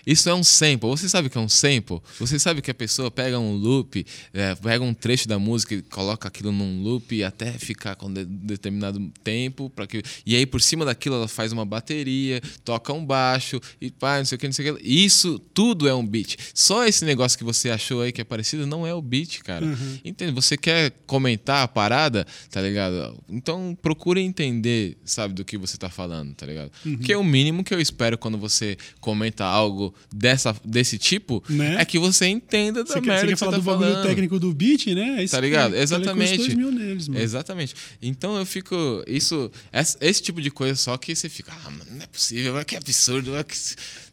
[0.05, 0.89] Isso é um sample.
[0.89, 2.01] Você sabe o que é um sample?
[2.19, 5.81] Você sabe que a pessoa pega um loop, é, pega um trecho da música e
[5.81, 9.69] coloca aquilo num loop até ficar com de, determinado tempo.
[9.69, 13.91] para que E aí, por cima daquilo, ela faz uma bateria, toca um baixo e
[13.91, 14.87] pá, não sei o que, não sei o que.
[14.87, 16.37] Isso tudo é um beat.
[16.53, 19.65] Só esse negócio que você achou aí que é parecido não é o beat, cara.
[19.65, 19.99] Uhum.
[20.03, 20.31] Entende?
[20.31, 23.17] Você quer comentar a parada, tá ligado?
[23.29, 26.71] Então procure entender, sabe, do que você tá falando, tá ligado?
[26.85, 26.97] Uhum.
[26.97, 31.77] Que é o mínimo que eu espero quando você comenta algo dessa, desse tipo, né?
[31.79, 34.07] é que você entenda da você merda quer, você quer falar tá do bagulho falando.
[34.07, 35.23] técnico do beat, né?
[35.23, 35.75] Esse tá ligado?
[35.75, 36.55] Exatamente.
[36.55, 37.75] Neles, Exatamente.
[38.01, 38.75] Então eu fico.
[39.07, 39.51] Isso.
[39.71, 41.51] Esse, esse, tipo de coisa só que você fica.
[41.51, 43.31] Ah, mano, não é possível, que absurdo.
[43.43, 43.55] Que...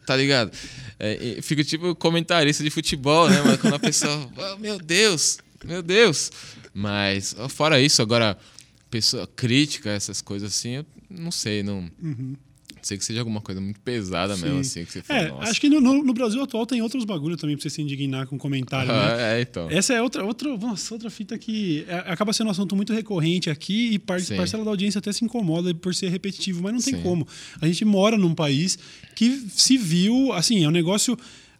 [0.06, 0.50] Tá ligado?
[0.98, 3.58] É, fico tipo comentarista de futebol, né, mano?
[3.58, 4.28] Quando a pessoa.
[4.38, 5.38] Oh, meu Deus!
[5.64, 6.30] Meu Deus!
[6.72, 8.38] Mas, fora isso, agora,
[8.90, 11.90] pessoa crítica, essas coisas assim, eu não sei, não.
[12.02, 12.36] Uhum
[12.86, 14.44] sei que seja alguma coisa muito pesada Sim.
[14.44, 15.50] mesmo, assim, que você fala, é, Nossa.
[15.50, 18.38] Acho que no, no, Brasil atual tem outros bagulho também pra você se indignar com
[18.38, 19.08] comentário, né?
[19.38, 19.68] É, então.
[19.70, 23.50] Essa é outra, outra, nossa, outra fita que é, acaba sendo um assunto muito recorrente
[23.50, 26.94] aqui e par, parcela da audiência até se incomoda por ser repetitivo, mas não tem
[26.94, 27.02] Sim.
[27.02, 27.26] como.
[27.60, 28.78] A gente mora num país
[29.14, 31.16] que se viu, assim, é um negócio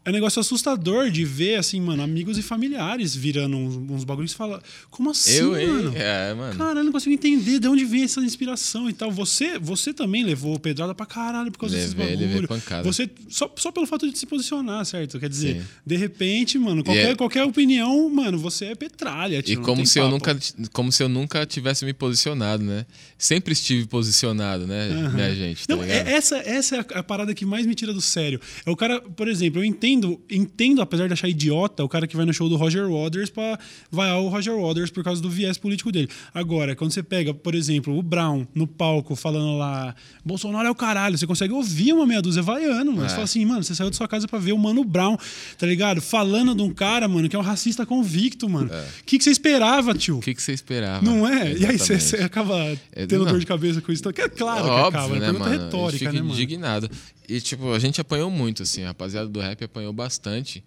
[0.08, 4.32] é um negócio assustador de ver, assim, mano, amigos e familiares virando uns, uns bagulhos
[4.32, 5.92] e falar, como assim, eu, mano?
[5.94, 6.56] É, mano?
[6.56, 9.10] Cara, eu não consigo entender de onde vem essa inspiração e tal.
[9.10, 12.86] Você, você também levou pedrada pra caralho por causa levei, desses bagulhos.
[12.86, 15.20] Você, só, só pelo fato de se posicionar, certo?
[15.20, 15.66] Quer dizer, Sim.
[15.84, 17.14] de repente, mano, qualquer, é...
[17.14, 19.42] qualquer opinião, mano, você é petralha.
[19.42, 20.38] Tio, e como se, eu nunca,
[20.72, 22.86] como se eu nunca tivesse me posicionado, né?
[23.18, 25.12] Sempre estive posicionado, né, uhum.
[25.12, 25.68] minha gente?
[25.68, 28.40] Tá não, é, essa, essa é a, a parada que mais me tira do sério.
[28.64, 32.06] É o cara, por exemplo, eu entendo entendo, entendo, apesar de achar idiota, o cara
[32.06, 33.58] que vai no show do Roger Waters para
[33.90, 36.08] vai ao Roger Waters por causa do viés político dele.
[36.32, 39.94] Agora, quando você pega, por exemplo, o Brown no palco falando lá,
[40.24, 43.04] Bolsonaro é o caralho, você consegue ouvir uma meia dúzia vaiano, mano.
[43.04, 43.08] É.
[43.08, 45.16] Você fala assim, mano, você saiu da sua casa para ver o Mano Brown,
[45.58, 46.00] tá ligado?
[46.00, 48.70] Falando de um cara, mano, que é um racista convicto, mano.
[48.70, 48.86] O é.
[49.04, 50.18] que, que você esperava, tio?
[50.18, 51.04] O que, que você esperava?
[51.04, 51.52] Não é?
[51.52, 51.62] Exatamente.
[51.62, 52.56] E aí você, você acaba
[52.92, 53.32] é, tendo não.
[53.32, 54.02] dor de cabeça com isso.
[54.02, 55.50] Então, que é claro Óbvio, que acaba, é né, mano?
[55.50, 56.34] retórica, né, mano?
[56.34, 56.90] indignado.
[57.28, 58.84] E, tipo, a gente apanhou muito, assim.
[58.84, 60.64] A rapaziada do rap apanhou bastante.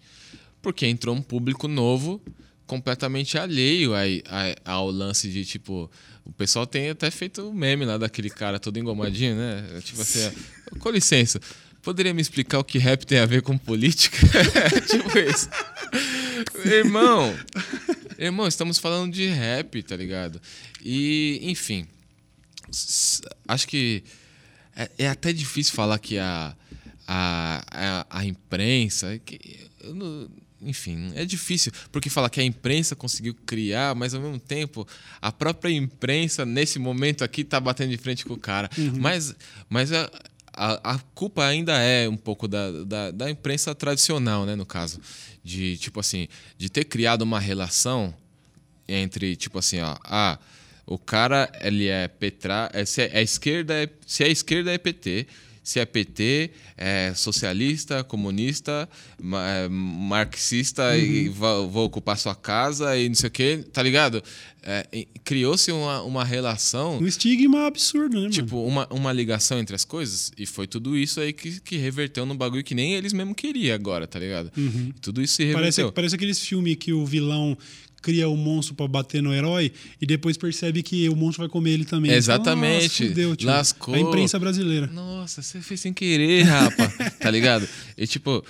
[0.60, 2.20] Porque entrou um público novo,
[2.66, 3.92] completamente alheio
[4.64, 5.90] ao lance de, tipo...
[6.24, 9.80] O pessoal tem até feito o meme lá daquele cara todo engomadinho, né?
[9.84, 10.30] Tipo assim,
[10.78, 11.40] com licença.
[11.82, 14.16] Poderia me explicar o que rap tem a ver com política?
[14.88, 15.48] tipo isso.
[16.64, 17.36] irmão,
[18.16, 20.40] irmão, estamos falando de rap, tá ligado?
[20.80, 21.88] E, enfim,
[23.48, 24.04] acho que
[24.76, 26.54] é, é até difícil falar que a,
[27.06, 29.18] a, a, a imprensa.
[29.24, 29.38] Que,
[29.84, 30.28] não,
[30.60, 34.86] enfim, é difícil, porque falar que a imprensa conseguiu criar, mas ao mesmo tempo
[35.20, 38.70] a própria imprensa, nesse momento aqui, está batendo de frente com o cara.
[38.78, 38.92] Uhum.
[38.96, 39.34] Mas,
[39.68, 40.10] mas a,
[40.52, 45.00] a, a, culpa ainda é um pouco da, da, da, imprensa tradicional, né, no caso.
[45.42, 48.14] De, tipo assim, de ter criado uma relação
[48.86, 50.38] entre, tipo assim, ó, ah,
[50.86, 55.26] o cara, ele é Petra, é, se é, esquerda, é, se é esquerda é PT,
[55.62, 58.88] se é PT, é socialista, comunista,
[59.20, 60.96] é, marxista uhum.
[60.96, 64.22] e vou, vou, ocupar sua casa e não sei o quê, tá ligado?
[64.64, 66.98] É, Criou-se uma, uma relação.
[66.98, 68.30] Um estigma absurdo, né?
[68.30, 70.32] Tipo, uma, uma ligação entre as coisas.
[70.38, 73.74] E foi tudo isso aí que, que reverteu no bagulho que nem eles mesmo queriam
[73.74, 74.52] agora, tá ligado?
[74.56, 74.92] Uhum.
[75.00, 75.62] Tudo isso se reverteu.
[75.62, 77.56] Parece, parece aqueles filmes que o vilão
[78.02, 81.70] cria o monstro para bater no herói e depois percebe que o monstro vai comer
[81.70, 82.10] ele também.
[82.10, 83.08] Exatamente.
[83.08, 83.46] Fudeu, tio.
[83.46, 83.94] Lascou.
[83.94, 84.88] A imprensa brasileira.
[84.88, 86.88] Nossa, você fez sem querer, rapa.
[87.20, 87.66] tá ligado?
[87.96, 88.44] E tipo,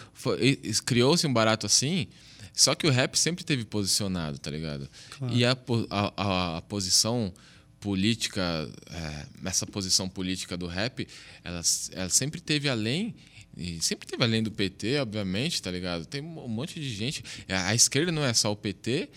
[0.87, 2.09] criou-se um barato assim.
[2.55, 4.89] Só que o rap sempre teve posicionado, tá ligado?
[5.19, 5.35] Claro.
[5.35, 5.57] E a,
[5.91, 7.33] a, a, posição
[7.81, 11.07] política, é, essa posição política do rap,
[11.43, 13.15] ela, ela sempre teve além
[13.57, 16.07] e sempre teve além do PT, obviamente, tá ligado?
[16.07, 17.23] Tem um monte de gente.
[17.49, 19.11] A esquerda não é só o PT,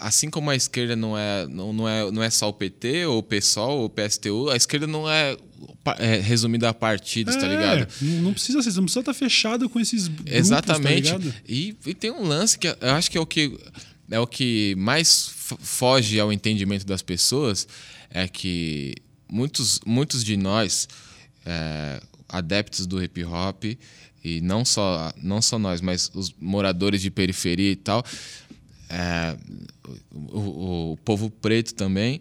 [0.00, 3.18] assim como a esquerda não é, não, não é, não é só o PT, ou
[3.18, 5.36] o PSOL, ou o PSTU, a esquerda não é,
[5.98, 7.88] é resumida a partidos, tá é, tá ligado?
[8.02, 11.12] Não precisa ser, não precisa estar fechado com esses grupos, tá Exatamente.
[11.12, 13.56] Tá e, e tem um lance que eu acho que é o que,
[14.10, 15.30] é o que mais
[15.60, 17.68] foge ao entendimento das pessoas,
[18.10, 18.96] é que
[19.30, 20.88] muitos, muitos de nós.
[21.48, 23.64] É, adeptos do hip hop
[24.24, 28.04] e não só não só nós, mas os moradores de periferia e tal,
[28.88, 29.36] é,
[30.10, 32.20] o, o, o, povo preto também,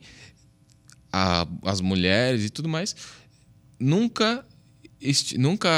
[1.12, 2.95] a, as mulheres e tudo mais,
[3.80, 4.45] nunca
[5.38, 5.70] nunca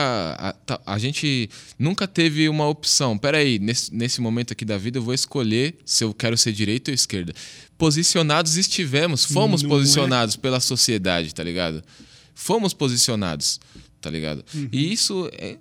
[0.67, 3.17] a, a, gente nunca teve uma opção.
[3.17, 6.91] Peraí, nesse, nesse momento aqui da vida eu vou escolher se eu quero ser direita
[6.91, 7.33] ou esquerda.
[7.77, 9.73] Posicionados estivemos, fomos Não é.
[9.73, 10.37] posicionados é.
[10.37, 11.83] pela sociedade, tá ligado?
[12.33, 13.59] Fomos posicionados
[14.07, 14.43] tá ligado?
[14.71, 15.57] E isso é,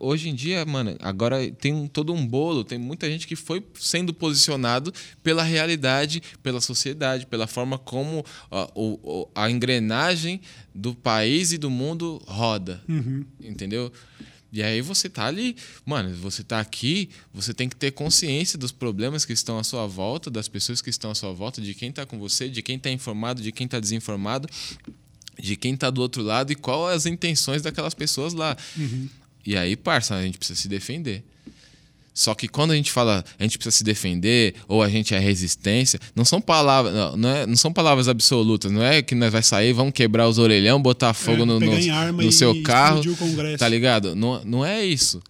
[0.00, 3.64] hoje em dia, mano, agora tem um- todo um bolo, tem muita gente que foi
[3.74, 4.92] sendo posicionado
[5.22, 10.40] pela realidade, pela sociedade, pela forma como ó, o- o- a engrenagem
[10.74, 12.82] do país e do mundo roda,
[13.40, 13.90] entendeu?
[14.52, 18.72] E aí você tá ali, mano, você tá aqui, você tem que ter consciência dos
[18.72, 21.90] problemas que estão à sua volta, das pessoas que estão à sua volta, de quem
[21.92, 24.48] tá com você, de quem tá informado, de quem tá desinformado,
[25.40, 28.56] de quem tá do outro lado e qual as intenções daquelas pessoas lá.
[29.46, 31.22] E aí, parça, a gente precisa se defender.
[32.12, 35.18] Só que quando a gente fala a gente precisa se defender ou a gente é
[35.18, 38.72] resistência, não são palavras, não, é- não são palavras absolutas.
[38.72, 41.66] Não é que nós vai sair, vamos quebrar os orelhão, botar fogo É, no, no,
[42.24, 43.02] no seu carro,
[43.58, 44.16] tá ligado?
[44.16, 45.22] Não, não é isso,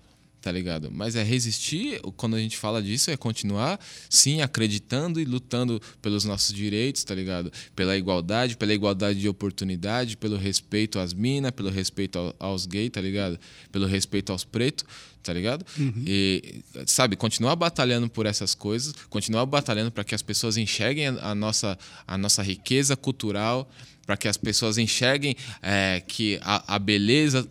[0.46, 0.92] tá ligado?
[0.92, 2.00] Mas é resistir.
[2.16, 7.16] Quando a gente fala disso, é continuar, sim, acreditando e lutando pelos nossos direitos, tá
[7.16, 7.50] ligado?
[7.74, 12.90] Pela igualdade, pela igualdade de oportunidade, pelo respeito às minas, pelo respeito ao- aos gays,
[12.90, 13.40] tá ligado?
[13.72, 14.84] Pelo respeito aos pretos,
[15.20, 15.66] tá ligado?
[16.06, 21.30] E, sabe, continuar batalhando por essas coisas, continuar batalhando para que as pessoas enxerguem a,
[21.30, 21.76] a nossa,
[22.06, 23.68] a nossa riqueza cultural,
[24.06, 27.46] para que as pessoas enxerguem é, que a, a beleza,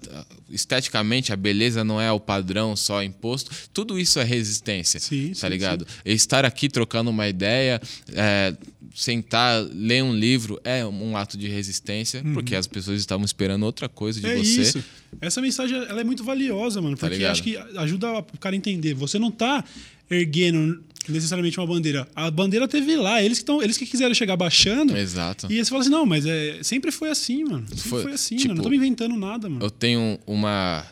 [0.50, 3.52] esteticamente, a beleza não é o padrão só imposto.
[3.74, 5.86] Tudo isso é resistência, Sim, tá sim, ligado?
[6.06, 7.82] E estar aqui trocando uma ideia,
[8.14, 8.56] é,
[8.96, 13.90] sentar, ler um livro é um ato de resistência, porque as pessoas estavam esperando outra
[13.90, 14.32] coisa de Uhum.
[14.32, 14.62] É você.
[14.62, 14.84] isso.
[15.20, 16.96] Essa mensagem ela é muito valiosa, mano.
[16.96, 17.32] Tá Porque ligado?
[17.34, 18.94] acho que ajuda o cara a entender.
[18.94, 19.64] Você não tá
[20.10, 20.82] erguendo
[21.12, 22.08] necessariamente uma bandeira.
[22.16, 23.22] A bandeira teve lá.
[23.24, 24.96] Eles que, tão, eles que quiseram chegar baixando.
[24.98, 25.48] Exato.
[25.52, 27.68] E aí você fala assim, não, mas é, sempre foi assim, mano.
[27.68, 28.58] Sempre Foi, foi, assim, tipo, mano.
[28.58, 29.66] Não tô me inventando nada, mano.
[29.66, 30.86] Eu tenho uma.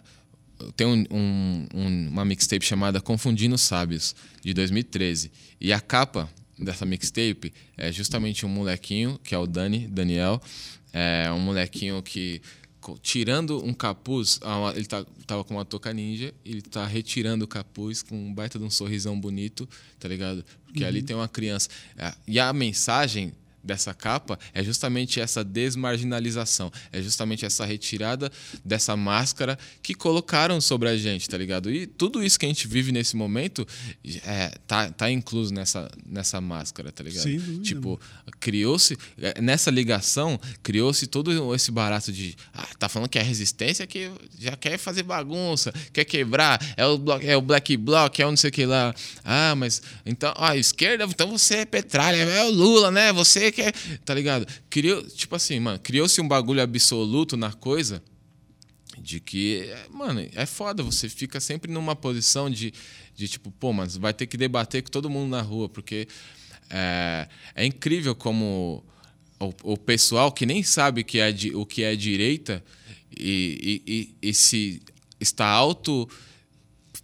[0.59, 5.31] Eu tenho um- um- um- uma mixtape chamada Confundindo Sábios, de 2013.
[5.59, 10.41] E a capa dessa mixtape é justamente um molequinho, que é o Dani, Daniel.
[10.93, 12.39] É um molequinho que,
[13.01, 14.39] tirando um capuz,
[14.75, 18.59] ele tá, tava com uma touca ninja, ele tá retirando o capuz com um baita
[18.59, 19.67] de um sorrisão bonito,
[19.99, 20.43] tá ligado?
[20.65, 21.69] Porque ali tem uma criança.
[21.97, 28.31] É, E a mensagem dessa capa é justamente essa desmarginalização, é justamente essa retirada
[28.63, 31.71] dessa máscara que colocaram sobre a gente, tá ligado?
[31.71, 33.65] E tudo isso que a gente vive nesse momento
[34.25, 37.23] é, tá, tá incluso nessa, nessa máscara, tá ligado?
[37.23, 37.99] Dúvida, tipo,
[38.39, 43.87] criou-se, é, nessa ligação, criou-se todo esse barato de, ah, tá falando que é resistência
[43.87, 48.29] que já quer fazer bagunça, quer quebrar, é o, é o black bloc, é o
[48.29, 48.93] não sei o que lá.
[49.23, 53.13] Ah, mas então, ah, esquerda, então você é petralha, é o Lula, né?
[53.13, 53.71] Você que é,
[54.03, 54.45] tá ligado?
[54.69, 58.03] Criou, tipo assim, mano, criou-se um bagulho absoluto na coisa
[58.97, 62.73] de que, é, mano, é foda, você fica sempre numa posição de,
[63.15, 66.07] de tipo, pô, mas vai ter que debater com todo mundo na rua, porque
[66.69, 68.83] é, é incrível como
[69.39, 72.63] o, o pessoal que nem sabe que é o que é direita
[73.15, 74.81] e, e, e, e se
[75.19, 76.09] está auto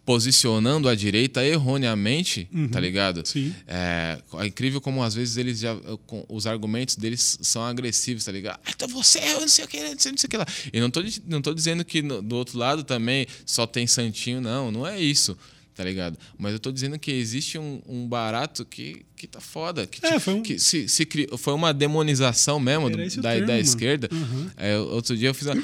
[0.09, 3.21] posicionando a direita erroneamente, tá ligado?
[3.23, 3.53] Sim.
[3.67, 5.75] É, é incrível como às vezes eles já.
[6.07, 8.59] com- Os argumentos deles são agressivos, tá ligado?
[8.65, 10.37] Ah, então você é, eu não sei o que, não sei, não sei o que
[10.37, 10.47] lá.
[10.73, 14.41] E não tô, não tô dizendo que no- do outro lado também só tem santinho,
[14.41, 14.71] não.
[14.71, 15.37] Não é isso,
[15.75, 16.17] tá ligado?
[16.39, 19.85] Mas eu tô dizendo que existe um, um barato que, que tá foda.
[19.85, 23.45] Que, É, foi um- que se, se cri- foi uma demonização mesmo do- da, termo,
[23.47, 24.09] da esquerda.
[24.11, 24.49] Uhum.
[24.57, 25.55] É, outro dia eu fiz, uma,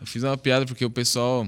[0.00, 1.46] eu fiz uma piada porque o pessoal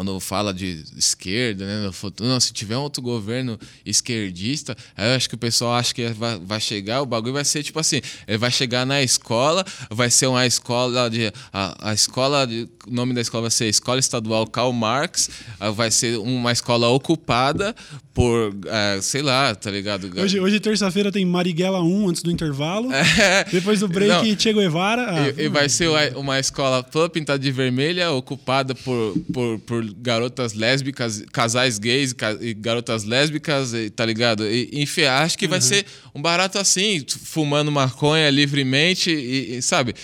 [0.00, 1.86] quando fala de esquerda, né?
[1.86, 5.74] eu falo, Não, se tiver um outro governo esquerdista, aí eu acho que o pessoal
[5.74, 9.02] acha que vai, vai chegar, o bagulho vai ser tipo assim: ele vai chegar na
[9.02, 11.30] escola, vai ser uma escola de.
[11.52, 15.28] A, a escola, de, o nome da escola vai ser Escola Estadual Karl Marx,
[15.76, 17.74] vai ser uma escola ocupada
[18.14, 20.10] por, eh, sei lá, tá ligado?
[20.18, 22.88] Hoje, hoje terça-feira, tem Marighella 1 antes do intervalo.
[23.20, 23.44] É.
[23.44, 24.40] Depois do break.
[24.40, 25.06] Che Guevara.
[25.10, 29.58] Ah, E, e vai ser uma- uma escola toda pintada de vermelha, ocupada por, por,
[29.60, 34.46] por garotas lésbicas, casais gays e garotas lésbicas, tá ligado?
[34.46, 35.84] E, enfim, acho que vai ser
[36.14, 39.94] um barato assim, fumando maconha livremente, e, e, sabe?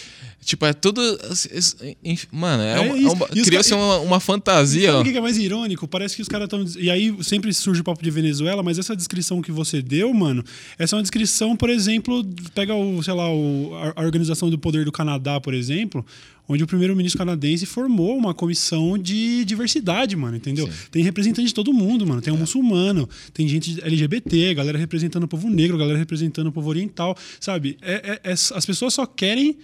[0.44, 1.00] Tipo, é tudo.
[2.04, 3.12] enfim, Mano, é, É uma- é isso.
[3.14, 4.92] uma- criou-se uma, uma fantasia.
[4.92, 5.88] Sabe o que é mais irônico?
[5.88, 6.64] Parece que os caras estão.
[6.80, 10.44] E aí sempre surge o papo de Venezuela, mas essa descrição que você deu, mano,
[10.78, 12.24] essa é uma descrição, por exemplo,
[12.54, 16.06] pega o, sei lá, o, a Organização do Poder do Canadá, por exemplo,
[16.48, 20.68] onde o primeiro-ministro canadense formou uma comissão de diversidade, mano, entendeu?
[20.90, 22.20] Tem representante de todo mundo, mano.
[22.22, 26.68] Tem um muçulmano, tem gente LGBT, galera representando o povo negro, galera representando o povo
[26.68, 27.76] oriental, sabe?
[27.82, 29.56] É, é- é- as pessoas só querem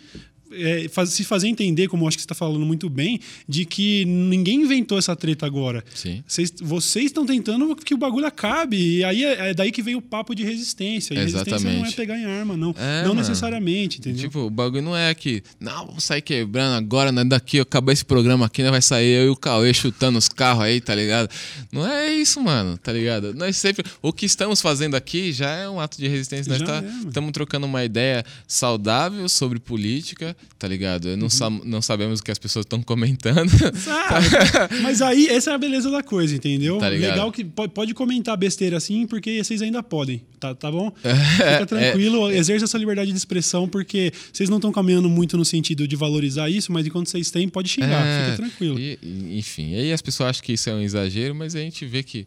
[0.54, 4.04] é, faz, se fazer entender, como acho que você está falando muito bem, de que
[4.04, 5.84] ninguém inventou essa treta agora.
[5.94, 6.22] Sim.
[6.26, 8.98] Vocês, vocês estão tentando que o bagulho acabe.
[8.98, 11.14] E aí é, é daí que vem o papo de resistência.
[11.14, 11.96] E resistência não é Exatamente.
[11.96, 12.74] pegar em arma, não.
[12.78, 13.20] É, não mano.
[13.20, 14.22] necessariamente, entendeu?
[14.22, 17.24] Tipo, o bagulho não é que, não, vamos sair quebrando agora, né?
[17.24, 18.70] Daqui, acabou esse programa aqui, né?
[18.70, 21.28] Vai sair eu e o Cauê chutando os carros aí, tá ligado?
[21.70, 23.34] Não é isso, mano, tá ligado?
[23.34, 23.84] Nós sempre.
[24.00, 26.50] O que estamos fazendo aqui já é um ato de resistência.
[26.50, 31.06] Nós Já tá, é, estamos trocando uma ideia saudável sobre política, tá ligado?
[31.06, 31.16] Uhum.
[31.16, 33.50] Não, sa- não sabemos o que as pessoas estão comentando.
[33.88, 36.78] Ah, mas aí, essa é a beleza da coisa, entendeu?
[36.78, 36.88] Tá?
[36.88, 40.92] Legal que pode, comentar besteira assim, porque vocês ainda podem, tá, tá bom?
[41.02, 41.14] É,
[41.58, 45.86] Fica tranquilo, exerça essa liberdade de expressão, porque vocês não estão caminhando muito no sentido
[45.86, 48.78] de valorizar isso, mas enquanto vocês têm, pode xingar, É, fica tranquilo.
[48.78, 48.98] e-
[49.38, 52.26] enfim, aí as pessoas acham que isso é um exagero, mas a gente vê que,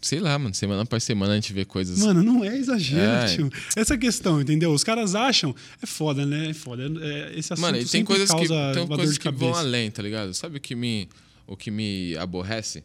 [0.00, 1.98] sei lá, mano, semana após semana a gente vê coisas.
[1.98, 3.34] Mano, não é exagero, É.
[3.34, 3.50] tio.
[3.74, 4.72] Essa questão, entendeu?
[4.72, 5.54] Os caras acham.
[5.82, 6.50] É foda, né?
[6.50, 6.84] É foda.
[6.84, 10.32] É, esse assunto Mano, tem coisas que, tem coisas que vão além, tá ligado?
[10.34, 11.08] Sabe o que me,
[11.46, 12.84] o que me aborrece?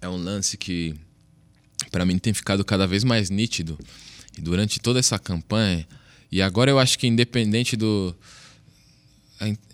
[0.00, 0.94] É um lance que,
[1.90, 3.78] pra mim, tem ficado cada vez mais nítido.
[4.36, 5.86] E durante toda essa campanha,
[6.30, 8.14] e agora eu acho que independente do.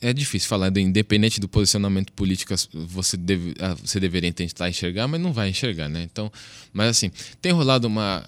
[0.01, 5.33] É difícil falar, independente do posicionamento político, você, deve, você deveria tentar enxergar, mas não
[5.33, 6.03] vai enxergar, né?
[6.03, 6.33] Então,
[6.73, 8.25] mas assim, tem rolado uma,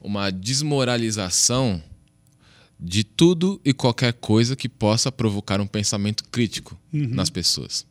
[0.00, 1.82] uma desmoralização
[2.78, 7.86] de tudo e qualquer coisa que possa provocar um pensamento crítico nas pessoas.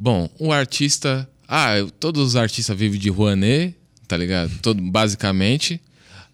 [0.00, 1.28] Bom, um artista.
[1.46, 3.74] Ah, todos os artistas vivem de Rouanet,
[4.06, 4.52] tá ligado?
[4.60, 5.80] Todo, basicamente.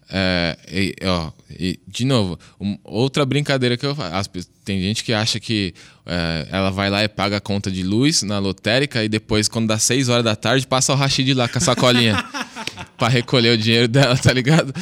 [0.09, 4.29] É, e, ó, e, de novo, um- outra brincadeira que eu faço.
[4.63, 5.73] Tem gente que acha que
[6.05, 9.67] é, ela vai lá e paga a conta de luz na lotérica e depois, quando
[9.67, 12.23] dá 6 horas da tarde, passa o Rashid lá com a sacolinha
[12.97, 14.73] pra recolher o dinheiro dela, tá ligado?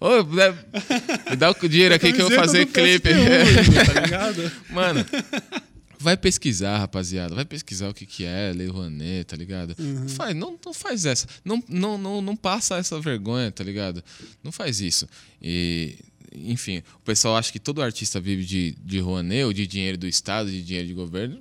[0.00, 0.54] Ô, né,
[1.30, 3.10] me dá o dinheiro aqui que eu vou fazer clipe.
[3.94, 4.50] Tá ligado?
[4.70, 5.04] Mano,
[6.04, 7.34] vai pesquisar, rapaziada.
[7.34, 9.74] Vai pesquisar o que, que é Lei Rouanet, tá ligado?
[9.78, 10.00] Uhum.
[10.00, 11.26] Não, faz, não, não faz essa.
[11.42, 14.04] Não, não, não, não passa essa vergonha, tá ligado?
[14.42, 15.08] Não faz isso.
[15.40, 15.96] E,
[16.34, 20.06] enfim, o pessoal acha que todo artista vive de, de Rouanet ou de dinheiro do
[20.06, 21.40] Estado, de dinheiro de governo.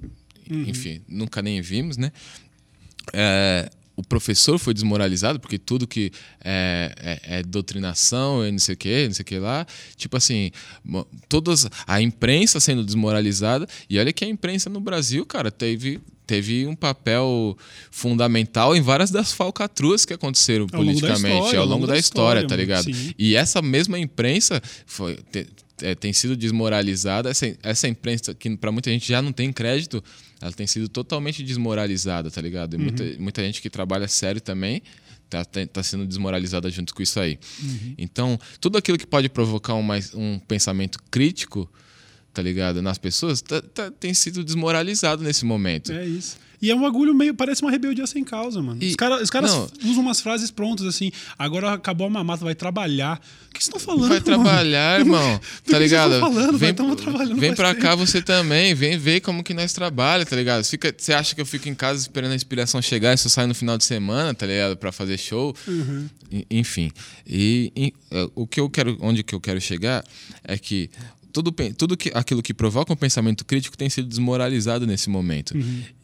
[0.50, 0.64] Uhum.
[0.66, 2.14] Enfim, nunca nem vimos, né?
[3.12, 6.12] É, o professor foi desmoralizado porque tudo que
[6.44, 9.68] é, é, é doutrinação, é não sei o que, não sei o que lá.
[9.96, 10.50] Tipo assim,
[11.30, 13.68] todas a imprensa sendo desmoralizada.
[13.90, 17.56] E olha que a imprensa no Brasil, cara, teve, teve um papel
[17.92, 21.98] fundamental em várias das falcatruas que aconteceram Ao longo da politicamente história, ao longo da
[21.98, 22.84] história, tá mano, ligado?
[22.86, 23.14] sim.
[23.18, 25.48] E essa mesma imprensa foi, te-
[25.82, 27.30] é, tem sido desmoralizada.
[27.30, 30.04] Essa, essa imprensa, que para muita gente já não tem crédito,
[30.42, 32.76] ela tem sido totalmente desmoralizada, tá ligado?
[32.76, 32.84] E Uhum.
[32.84, 34.82] muita, muita gente que trabalha sério também
[35.30, 37.40] tá, tá, tá sendo desmoralizada junto com isso aí.
[37.62, 37.96] Uhum.
[37.98, 41.70] Então, tudo aquilo que pode provocar um, mais, um pensamento crítico,
[42.34, 42.82] tá ligado?
[42.82, 45.92] Nas pessoas, tá- tá- tem sido desmoralizado nesse momento.
[45.92, 46.42] É isso.
[46.62, 47.34] E é um bagulho meio.
[47.36, 48.82] Parece uma rebeldia sem causa, mano.
[48.82, 49.70] E- os caras os caras não.
[49.84, 51.12] usam umas frases prontas assim.
[51.38, 53.22] Agora acabou a mamata, vai trabalhar.
[53.50, 54.08] O que vocês estão falando?
[54.08, 54.24] Vai mano?
[54.24, 55.36] trabalhar, irmão.
[55.36, 56.22] Do que Tá ligado?
[56.22, 58.08] falando, vem vai, trabalhando vem pra cá tempo.
[58.08, 58.74] você também.
[58.74, 60.64] Vem ver como que nós trabalhamos, tá ligado?
[60.64, 63.46] Fica, você acha que eu fico em casa esperando a inspiração chegar e só sai
[63.46, 64.78] no final de semana, tá ligado?
[64.78, 65.54] Pra fazer show.
[65.68, 66.08] Uhum.
[66.32, 66.90] E- Enfim.
[67.28, 70.02] E, e, é, o que eu quero, onde que eu quero chegar
[70.46, 70.90] é que
[71.34, 75.54] tudo, tudo que, aquilo que provoca um pensamento crítico tem sido desmoralizado nesse momento.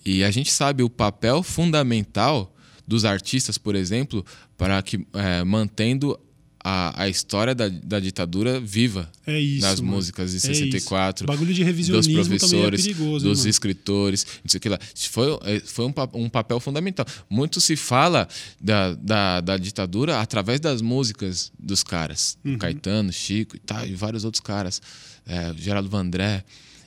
[0.06, 2.54] E a gente sabe o papel fundamental
[2.88, 4.26] dos artistas, por exemplo,
[4.58, 6.20] para que é, mantendo
[6.64, 9.62] a, a história da, da ditadura viva É isso.
[9.66, 9.94] nas mano.
[9.96, 10.64] músicas de É isso.
[10.64, 13.26] 64 Bagulho de dos revisionismo professores, é perigoso.
[13.26, 13.50] dos mano?
[13.50, 14.80] escritores, não sei o que lá.
[15.10, 17.06] Foi, é, foi um, um papel fundamental.
[17.30, 18.28] Muito se fala
[18.60, 22.38] da, da, da ditadura através das músicas dos caras.
[22.44, 22.58] Uhum.
[22.58, 24.82] Caetano, Chico e tal, e vários outros caras.
[25.30, 26.44] É, Geraldo Vandré.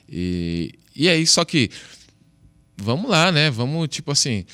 [0.09, 1.71] E, e aí, só que
[2.75, 3.49] vamos lá, né?
[3.49, 4.45] Vamos, tipo assim,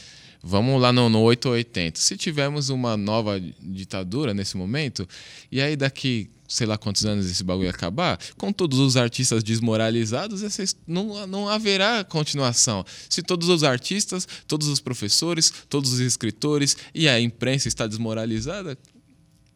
[0.43, 1.99] vamos lá no, no 880.
[1.99, 5.07] Se tivermos uma nova ditadura nesse momento,
[5.51, 10.41] e aí daqui, sei lá quantos anos esse bagulho acabar, com todos os artistas desmoralizados,
[10.85, 12.85] não, não haverá continuação.
[13.09, 18.77] Se todos os artistas, todos os professores, todos os escritores e a imprensa está desmoralizada,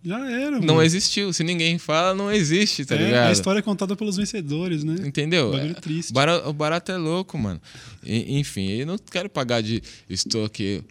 [0.05, 0.81] Já era, não mano.
[0.83, 1.31] existiu.
[1.31, 3.29] Se ninguém fala, não existe, tá É, ligado?
[3.29, 4.95] A história é contada pelos vencedores, né?
[5.05, 5.55] Entendeu?
[5.55, 6.11] É, triste.
[6.11, 7.61] o bara- O barato é louco, mano.
[8.03, 9.81] E- enfim, eu não quero pagar de.
[10.09, 10.83] Estou aqui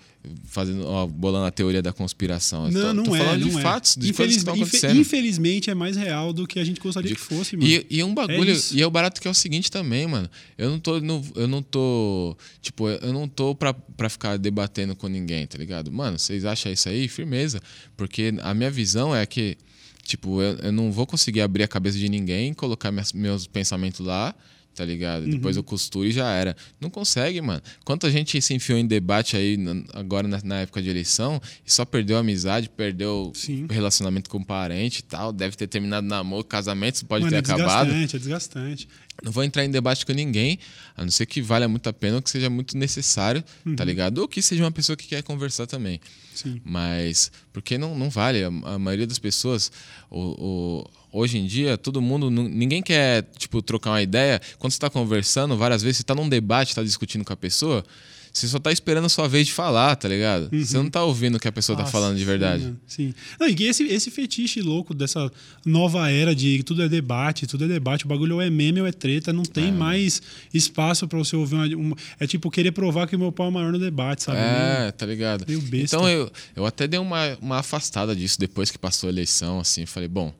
[0.45, 2.71] fazendo, ó, bolando a teoria da conspiração.
[2.71, 3.19] Não, tô, não tô é.
[3.19, 3.61] falando não de é.
[3.61, 5.01] fatos, de coisas que Infeliz- estão acontecendo.
[5.01, 7.69] Infelizmente é mais real do que a gente gostaria De- que fosse, mano.
[7.69, 8.53] E, e é um bagulho.
[8.55, 10.29] É e é o barato que é o seguinte também, mano.
[10.57, 10.97] Eu não tô.
[11.37, 12.37] eu não tô.
[12.61, 15.91] Tipo, eu não tô pra, pra ficar debatendo com ninguém, tá ligado?
[15.91, 17.09] Mano, vocês acham isso aí?
[17.09, 17.61] Firmeza.
[17.97, 19.57] Porque a minha visão é que.
[20.05, 24.05] Tipo, eu, eu não vou conseguir abrir a cabeça de ninguém, colocar minhas, meus pensamentos
[24.05, 24.35] lá,
[24.75, 25.27] tá ligado?
[25.27, 26.57] Depois eu costuro e já era.
[26.81, 27.61] Não consegue, mano.
[27.85, 29.59] Quanta gente se enfiou em debate aí
[29.93, 33.67] agora na, época de eleição e só perdeu a amizade, perdeu Sim.
[33.69, 37.37] o relacionamento com o parente e tal, deve ter terminado namoro, casamento pode Mano, ter
[37.37, 37.87] é acabado.
[37.87, 38.89] desgastante, é desgastante.
[39.23, 40.59] Não vou entrar em debate com ninguém,
[40.97, 43.77] a não ser que valha muito a pena ou que seja muito necessário, Uhum.
[43.77, 44.19] tá ligado?
[44.19, 46.01] Ou que seja uma pessoa que quer conversar também.
[46.35, 46.61] Sim.
[46.65, 48.43] Mas, porque não, não vale.
[48.43, 49.71] A, a maioria das pessoas,
[50.11, 54.41] o, o- hoje em dia, todo mundo, ninguém quer, tipo, trocar uma ideia.
[54.59, 57.85] Quando você tá conversando, várias vezes, você tá num debate, tá discutindo com a pessoa,
[58.33, 60.49] você só tá esperando a sua vez de falar, tá ligado?
[60.51, 62.73] Você não tá ouvindo o que a pessoa tá Nossa, falando de verdade.
[62.87, 63.13] Sim.
[63.39, 65.31] Não, e que esse, esse fetiche louco dessa
[65.67, 68.87] nova era de tudo é debate, tudo é debate, o bagulho ou é meme ou
[68.87, 70.23] é treta, não tem mais
[70.53, 73.51] espaço pra você ouvir uma, uma- É tipo querer provar que o meu pau é
[73.51, 74.39] maior no debate, sabe?
[74.39, 75.45] É, tá ligado?
[75.47, 75.97] meio besta.
[75.97, 79.85] Então eu, eu até dei uma, uma afastada disso depois que passou a eleição, assim.
[79.85, 80.33] Falei, bom,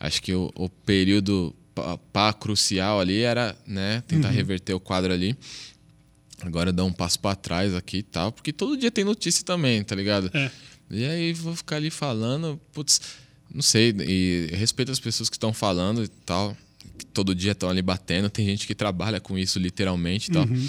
[0.00, 4.02] acho que o, o período pá, pá crucial ali era, né, Uhum.
[4.02, 5.36] tentar reverter o quadro ali.
[6.42, 9.82] Agora dar um passo pra trás aqui e tal, porque todo dia tem notícia também,
[9.82, 10.30] tá ligado?
[10.32, 10.50] É.
[10.90, 13.00] E aí vou ficar ali falando, putz,
[13.52, 16.56] não sei, e respeito as pessoas que estão falando e tal,
[16.96, 20.44] que todo dia estão ali batendo, tem gente que trabalha com isso literalmente e tal.
[20.44, 20.68] Uhum.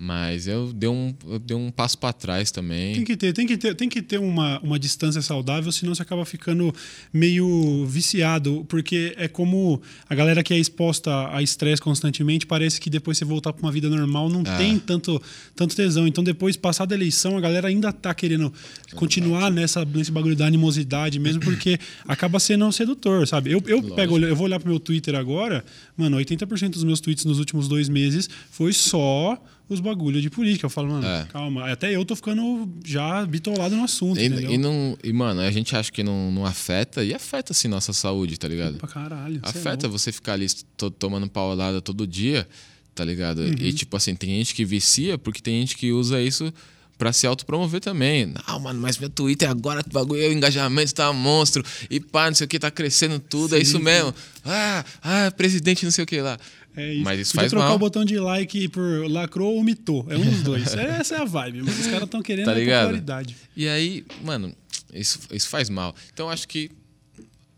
[0.00, 3.04] Mas eu dei um, eu dei um passo para trás Tem também.
[3.04, 6.24] que ter, tem que ter, tem que ter uma, uma distância saudável, senão você acaba
[6.24, 6.72] ficando
[7.12, 12.88] meio viciado, porque é como a galera que é exposta a estresse constantemente, parece que
[12.88, 14.56] depois você voltar para uma vida normal não É.
[14.56, 15.20] tem tanto,
[15.56, 16.06] tanto tesão.
[16.06, 18.52] Então depois passada a eleição, a galera ainda tá querendo
[18.94, 23.50] continuar nessa nesse bagulho da animosidade mesmo, porque acaba sendo sedutor, sabe?
[23.50, 25.64] Eu, eu pego, eu vou olhar pro meu Twitter agora,
[25.96, 30.66] mano, 80% dos meus tweets nos últimos dois meses foi só os bagulhos de política.
[30.66, 31.24] Eu falo, mano, É.
[31.30, 31.70] calma.
[31.70, 35.76] Até eu tô ficando já bitolado no assunto, E, e, não, e, mano, a gente
[35.76, 38.78] acha que não, não afeta, e afeta sim nossa saúde, tá ligado?
[38.78, 39.40] Pra caralho.
[39.44, 40.46] é Afeta você ficar ali
[40.76, 42.48] to- tomando paulada todo dia,
[42.94, 43.40] tá ligado?
[43.42, 43.54] Uhum.
[43.60, 46.52] E tipo assim, tem gente que vicia porque tem gente que usa isso
[46.98, 48.26] pra se autopromover também.
[48.48, 52.34] Não, mano, mas meu Twitter agora, o bagulho, o engajamento tá monstro, e pá, não
[52.34, 53.84] sei o que, tá crescendo tudo, é Sim, isso sim.
[53.84, 54.12] mesmo.
[54.44, 56.36] Ah, ah, presidente não sei o que lá.
[56.76, 57.04] É isso.
[57.04, 57.76] Mas isso Podia faz trocar mal.
[57.76, 60.06] o botão de like por lacrou ou mitou.
[60.08, 60.74] É um dos dois.
[60.76, 61.62] Essa é a vibe.
[61.62, 63.36] Mas os caras estão querendo Tá popularidade.
[63.56, 64.54] E aí, mano,
[64.92, 65.94] isso, isso faz mal.
[66.12, 66.70] Então acho que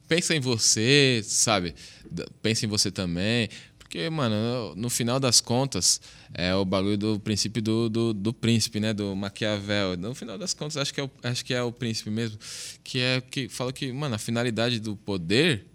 [0.08, 1.74] pensa em você, sabe?
[2.42, 3.48] Pensa em você também.
[3.90, 6.00] Porque, mano, no, final das contas,
[6.32, 8.92] é o bagulho do princípio do, do, do príncipe, né?
[8.92, 9.96] Do Maquiavel.
[9.96, 12.38] No final das contas, acho que, é o, acho que é o príncipe mesmo.
[12.84, 15.66] Que é que fala que, mano, a finalidade do poder,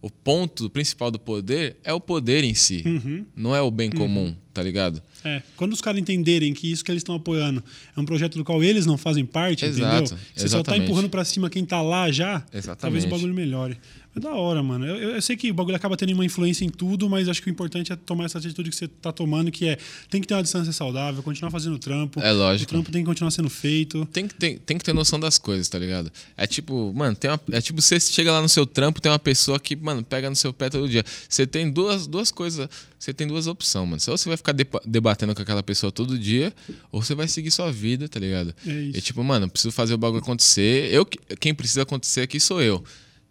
[0.00, 2.82] o ponto principal do poder é o poder em si.
[2.86, 3.26] Uhum.
[3.36, 5.02] Não é o bem comum, tá ligado?
[5.22, 7.62] É, quando os caras entenderem que isso que eles estão apoiando
[7.94, 10.18] é um projeto do qual eles não fazem parte, Exato, entendeu?
[10.34, 10.84] Você só tá exatamente.
[10.84, 12.80] empurrando pra cima quem tá lá já, Exatamente.
[12.80, 13.76] talvez o bagulho melhore.
[14.16, 14.84] É da hora, mano.
[14.84, 17.48] Eu, eu- sei que o bagulho acaba tendo uma influência em tudo, mas acho que
[17.48, 19.78] o importante é tomar essa atitude que você tá tomando, que é
[20.10, 22.18] tem que ter uma distância saudável, continuar fazendo trampo.
[22.20, 22.70] É lógico.
[22.70, 24.04] O trampo tem que continuar sendo feito.
[24.12, 26.10] Tem que, ter, tem que ter noção das coisas, tá ligado?
[26.36, 29.18] É tipo, mano, tem uma, é tipo você chega lá no seu trampo, tem uma
[29.18, 31.04] pessoa que, mano, pega no seu pé todo dia.
[31.28, 34.02] Você tem duas, duas coisas, você tem duas opções, mano.
[34.08, 34.54] Ou você vai ficar
[34.84, 36.52] debatendo com aquela pessoa todo dia,
[36.90, 38.52] ou você vai seguir sua vida, tá ligado?
[38.66, 38.98] É isso.
[38.98, 40.92] E tipo, mano, preciso fazer o bagulho acontecer.
[40.92, 42.82] Eu, que- quem precisa acontecer aqui sou eu.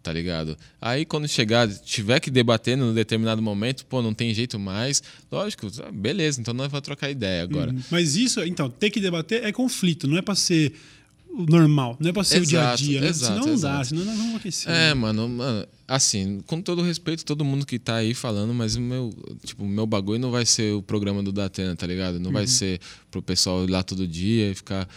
[0.02, 0.56] Tá ligado?
[0.80, 5.02] Aí quando chegar, tiver que debater num determinado momento, pô, não tem jeito mais.
[5.30, 7.70] Lógico, ah, beleza, então nós vamos trocar ideia agora.
[7.70, 7.80] Uhum.
[7.90, 10.72] Mas isso, então, ter que debater é conflito, não é pra ser
[11.32, 13.00] o normal, não é pra ser o dia a Exato, dia.
[13.02, 13.06] Né?
[13.08, 13.86] exato, senão não dá, exato.
[13.88, 14.72] senão nós vamos enlouquecer.
[14.72, 18.80] É, mano, mano, assim, com todo respeito, todo mundo que tá aí falando, mas o
[18.80, 22.18] meu, tipo, meu bagulho não vai ser o programa do Datena, tá ligado?
[22.18, 22.32] Não Uhum.
[22.32, 22.80] vai ser
[23.10, 24.88] pro pessoal ir lá todo dia e ficar.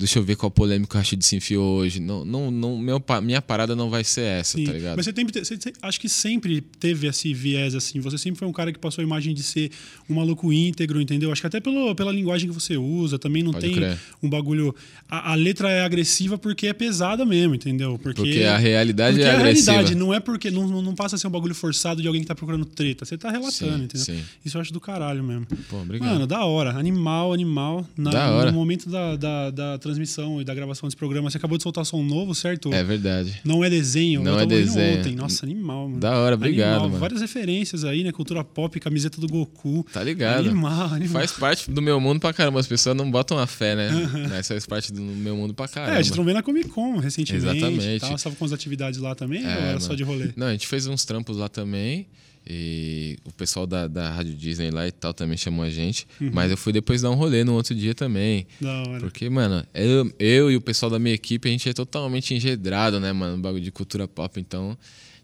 [0.00, 2.00] Deixa eu ver qual polêmica o Rashid se enfiou hoje.
[2.00, 4.96] Não, não, não, meu, minha parada não vai ser essa, Sim, tá ligado?
[4.96, 8.00] Mas você tem, você, acho que sempre teve esse viés assim.
[8.00, 9.70] Você sempre foi um cara que passou a imagem de ser
[10.08, 11.30] um maluco íntegro, entendeu?
[11.30, 13.98] Acho que até pelo, pela linguagem que você usa, também não Pode tem crer.
[14.22, 14.74] um bagulho.
[15.08, 17.98] A, a letra é agressiva porque é pesada mesmo, entendeu?
[18.02, 19.72] Porque, Porque a realidade porque é a agressiva.
[19.72, 22.22] realidade, não é porque não, não não passa a ser um bagulho forçado de alguém
[22.22, 23.04] que tá procurando treta.
[23.04, 24.04] Você tá relatando, Sim, entendeu?
[24.06, 24.20] sim.
[24.44, 25.46] Isso eu acho do caralho mesmo.
[25.68, 26.08] Pô, obrigado.
[26.10, 26.70] Mano, da hora.
[26.70, 27.86] Animal, animal.
[27.96, 28.50] Na, Da hora.
[28.50, 31.84] No momento da, da, da transmissão e da gravação desse programa, você acabou de soltar
[31.84, 32.72] som novo, certo?
[32.72, 33.40] É verdade.
[33.44, 34.22] Não é desenho.
[34.22, 34.98] Não eu é desenho.
[35.00, 35.14] Ontem.
[35.14, 36.00] Nossa, animal, mano.
[36.00, 36.88] Da hora, obrigado, Animal.
[36.88, 37.00] mano.
[37.00, 38.12] Várias referências aí, né?
[38.12, 39.84] Cultura pop, camiseta do Goku.
[39.92, 40.48] Tá ligado?
[40.48, 41.12] Animal, animal.
[41.12, 42.60] Faz parte do meu mundo pra caramba.
[42.60, 43.90] As pessoas não botam a fé, né?
[44.28, 45.96] Mas faz parte do meu mundo pra caramba.
[45.96, 47.46] É, a gente trombei na Comic Con recentemente.
[47.46, 48.00] Exatamente.
[48.00, 48.16] Tal.
[48.16, 49.42] Você tava com as atividades lá também?
[49.44, 49.80] É, ou era mano.
[49.80, 50.30] só de rolê?
[50.36, 52.06] Não, a gente fez uns trampos lá também.
[52.46, 56.06] E o pessoal da, da Rádio Disney lá e tal também chamou a gente.
[56.20, 56.30] Uhum.
[56.32, 58.46] Mas eu fui depois dar um rolê no outro dia também.
[58.60, 59.00] Da hora.
[59.00, 62.98] Porque, mano, eu, eu e o pessoal da minha equipe, a gente é totalmente engedrado,
[62.98, 63.36] né, mano?
[63.36, 64.40] No bagulho de cultura pop.
[64.40, 64.76] Então,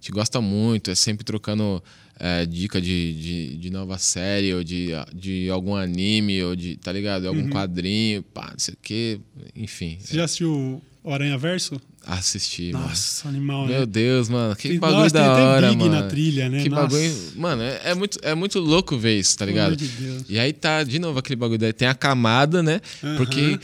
[0.07, 1.83] gente gosta muito, é sempre trocando
[2.19, 6.93] é, dica de, de, de, nova série, ou de, de algum anime, ou de, tá
[6.93, 7.27] ligado?
[7.27, 7.51] Algum uhum.
[7.51, 9.21] quadrinho, pá, não sei o quê,
[9.55, 9.99] enfim.
[10.01, 11.81] Você já assistiu o Aranha Verso?
[12.05, 13.37] Assisti, Nossa, mano.
[13.37, 13.87] animal, Meu né?
[13.87, 14.55] Deus, mano.
[14.55, 15.95] Que tem, bagulho nossa, da hora, Big mano.
[15.95, 16.63] na trilha, né?
[16.63, 16.83] Que nossa.
[16.83, 17.15] bagulho...
[17.35, 19.77] Mano, é, é, muito, é muito louco ver isso, tá ligado?
[19.77, 20.25] De Deus.
[20.29, 21.73] E aí tá, de novo, aquele bagulho daí.
[21.73, 22.81] Tem a camada, né?
[23.03, 23.17] Uhum.
[23.17, 23.59] Porque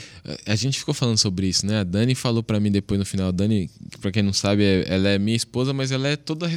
[0.45, 1.80] a gente ficou falando sobre isso, né?
[1.80, 3.28] A Dani falou para mim depois no final.
[3.28, 3.70] A Dani,
[4.01, 6.49] pra quem não sabe, é, ela é minha esposa, mas ela é toda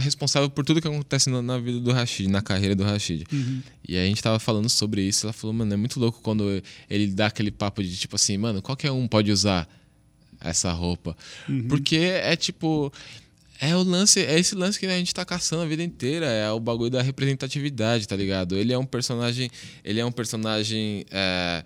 [0.00, 3.24] responsável por tudo que acontece na, vida do Rashid, na carreira do Rashid.
[3.32, 3.62] Uhum.
[3.88, 5.24] E aí a gente tava falando sobre isso.
[5.24, 8.60] Ela falou, mano, é muito louco quando ele dá aquele papo de tipo assim, mano,
[8.60, 9.66] qualquer um pode usar
[10.40, 11.16] essa roupa.
[11.48, 11.68] Uhum.
[11.68, 12.92] Porque é tipo.
[13.62, 16.50] É o lance, é esse lance que a gente tá caçando a vida inteira, é
[16.50, 18.56] o bagulho da representatividade, tá ligado?
[18.56, 19.50] Ele é um personagem,
[19.84, 21.62] ele é um personagem é,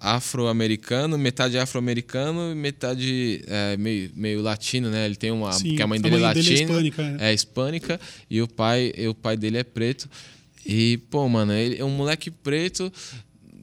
[0.00, 5.04] afro-americano, metade afro-americano, metade é, meio, meio latino, né?
[5.04, 7.16] Ele tem uma, Sim, porque a mãe dele a mãe é latina, latina, é hispânica,
[7.20, 8.00] é hispânica
[8.30, 10.08] e o pai, e o pai dele é preto.
[10.64, 12.90] E pô, mano, ele é um moleque preto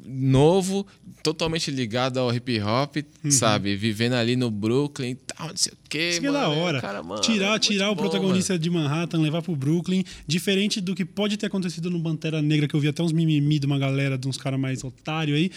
[0.06, 0.86] novo,
[1.22, 3.32] totalmente ligado ao hip hop, uhum.
[3.32, 3.76] sabe?
[3.76, 6.10] Vivendo ali no Brooklyn e tal, não sei o quê.
[6.12, 6.82] Isso que é da hora.
[6.82, 8.64] Cara, mano, tirar é tirar o bom, protagonista mano.
[8.64, 12.76] de Manhattan, levar pro Brooklyn, diferente do que pode ter acontecido no Pantera Negra, que
[12.76, 15.52] eu vi até uns mimimi de uma galera, de uns caras mais otários aí.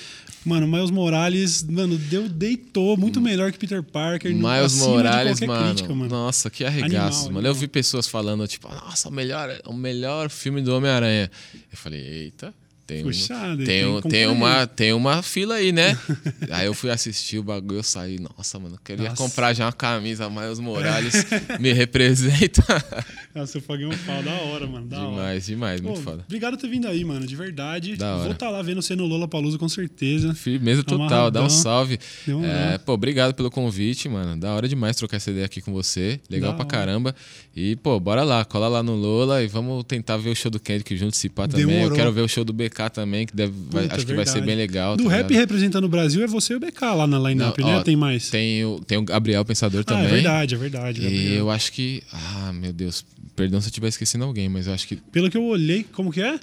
[0.44, 3.22] Mano, Miles Morales, mano, deu, deitou muito hum.
[3.22, 4.32] melhor que Peter Parker.
[4.34, 7.48] Miles Morales, mano, crítica, mano, Nossa, que arregaço, animal, mano.
[7.48, 11.30] Eu vi pessoas falando, tipo, nossa, o melhor, o melhor filme do Homem-Aranha.
[11.70, 12.52] Eu falei, eita.
[12.92, 15.98] Tem, Puxado, tem, tem, tem uma, tem uma fila aí, né?
[16.50, 19.22] aí eu fui assistir o bagulho, eu saí, nossa, mano, queria nossa.
[19.22, 21.26] comprar já uma camisa, Miles Morales
[21.58, 22.62] me representa.
[23.34, 24.86] nossa, eu paguei um pau da hora, mano.
[24.86, 25.40] Da demais, hora.
[25.40, 26.24] demais, muito Pô, foda.
[26.26, 27.96] Obrigado por ter vindo aí, mano, de verdade.
[27.96, 30.34] Da Vou estar tá lá vendo você no Lola Palusa com certeza.
[30.34, 31.42] Firmeza total, Amarradão.
[31.42, 31.98] dá um salve.
[32.28, 34.38] Um é, pô, obrigado pelo convite, mano.
[34.38, 36.20] Da hora demais trocar essa ideia aqui com você.
[36.28, 36.76] Legal da pra hora.
[36.76, 37.14] caramba.
[37.54, 40.58] E, pô, bora lá, cola lá no Lola e vamos tentar ver o show do
[40.58, 41.66] Kendrick junto, se pá também.
[41.66, 41.90] Demorou.
[41.90, 44.40] Eu quero ver o show do BK também, que deve Vai, acho que vai ser
[44.40, 44.46] verdade.
[44.46, 44.96] bem legal.
[44.96, 45.40] Do tá rap ligado?
[45.40, 47.76] representando o Brasil é você e o BK lá na line-up, Não, né?
[47.78, 48.30] ó, tem mais?
[48.30, 50.04] Tem o, tem o Gabriel Pensador ah, também.
[50.06, 51.00] é verdade, é verdade.
[51.00, 51.34] E Gabriel.
[51.34, 52.02] eu acho que.
[52.12, 53.04] Ah, meu Deus.
[53.34, 54.96] Perdão se eu estiver esquecendo alguém, mas eu acho que.
[54.96, 56.38] Pelo que eu olhei, como que é?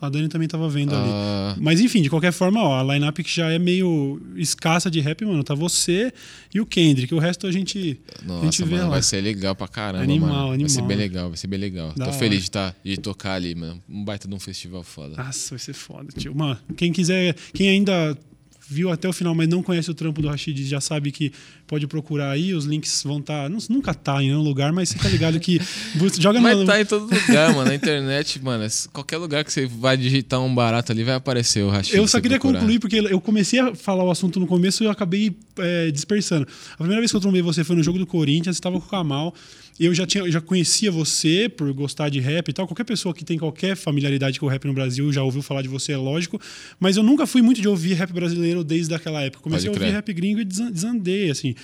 [0.00, 1.08] A Dani também tava vendo ali.
[1.10, 5.00] ah, Mas enfim, de qualquer forma, ó, a line-up que já é meio escassa de
[5.00, 6.12] rap, mano, tá você
[6.54, 7.12] e o Kendrick.
[7.14, 8.90] O resto a gente, a gente nossa, vê mano, lá.
[8.90, 10.60] vai ser legal pra caramba, Animal, mano.
[10.60, 10.88] Vai ser animal.
[10.88, 11.88] bem legal, vai ser bem legal.
[11.96, 12.18] Da Tô hora.
[12.20, 13.82] feliz de, tá, de tocar ali, mano.
[13.88, 15.16] Um baita de um festival foda.
[15.16, 16.34] Nossa, vai ser foda, tio.
[16.34, 18.16] Mano, quem quiser, quem ainda
[18.68, 21.32] viu até o final, mas não conhece o trampo do Rashid, já sabe que
[21.66, 23.48] pode procurar aí, os links vão estar.
[23.68, 25.60] nunca tá em nenhum lugar, mas você tá ligado que.
[26.18, 26.66] joga Mas no.
[26.66, 27.68] tá em todo lugar, mano.
[27.68, 28.66] Na internet, mano.
[28.92, 31.96] Qualquer lugar que você vai digitar um barato ali, vai aparecer o Rashid.
[31.96, 32.60] Eu só queria procurar.
[32.60, 36.46] concluir, porque eu comecei a falar o assunto no começo e eu acabei é, dispersando.
[36.74, 38.86] A primeira vez que eu trombei você foi no jogo do Corinthians, você estava com
[38.86, 39.34] o Kamal.
[39.78, 42.66] Eu já, tinha, eu já conhecia você por gostar de rap e tal.
[42.66, 45.68] Qualquer pessoa que tem qualquer familiaridade com o rap no Brasil já ouviu falar de
[45.68, 46.40] você, é lógico.
[46.80, 49.42] Mas eu nunca fui muito de ouvir rap brasileiro desde aquela época.
[49.42, 51.54] Comecei a ouvir rap gringo e desan- desandei, assim.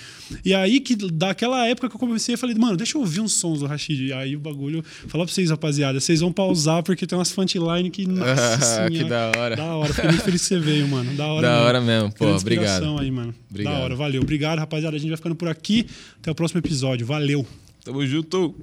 [0.45, 3.33] E aí, que daquela época que eu comecei, eu falei, mano, deixa eu ouvir uns
[3.33, 4.05] sons do Rashid.
[4.07, 4.81] E aí o bagulho.
[5.07, 8.05] Falar pra vocês, rapaziada, vocês vão pausar porque tem umas punchline que.
[8.07, 9.09] Nossa que senhora.
[9.09, 9.55] da hora.
[9.55, 11.13] Da hora, fiquei muito feliz que você veio, mano.
[11.15, 11.65] Da hora Da mesmo.
[11.67, 12.27] hora mesmo, pô.
[12.27, 12.97] Obrigado.
[12.99, 13.35] aí, mano.
[13.49, 13.73] Obrigado.
[13.73, 14.21] Da hora, valeu.
[14.21, 14.95] Obrigado, rapaziada.
[14.95, 15.85] A gente vai ficando por aqui.
[16.21, 17.05] Até o próximo episódio.
[17.05, 17.45] Valeu.
[17.85, 18.55] Tamo junto.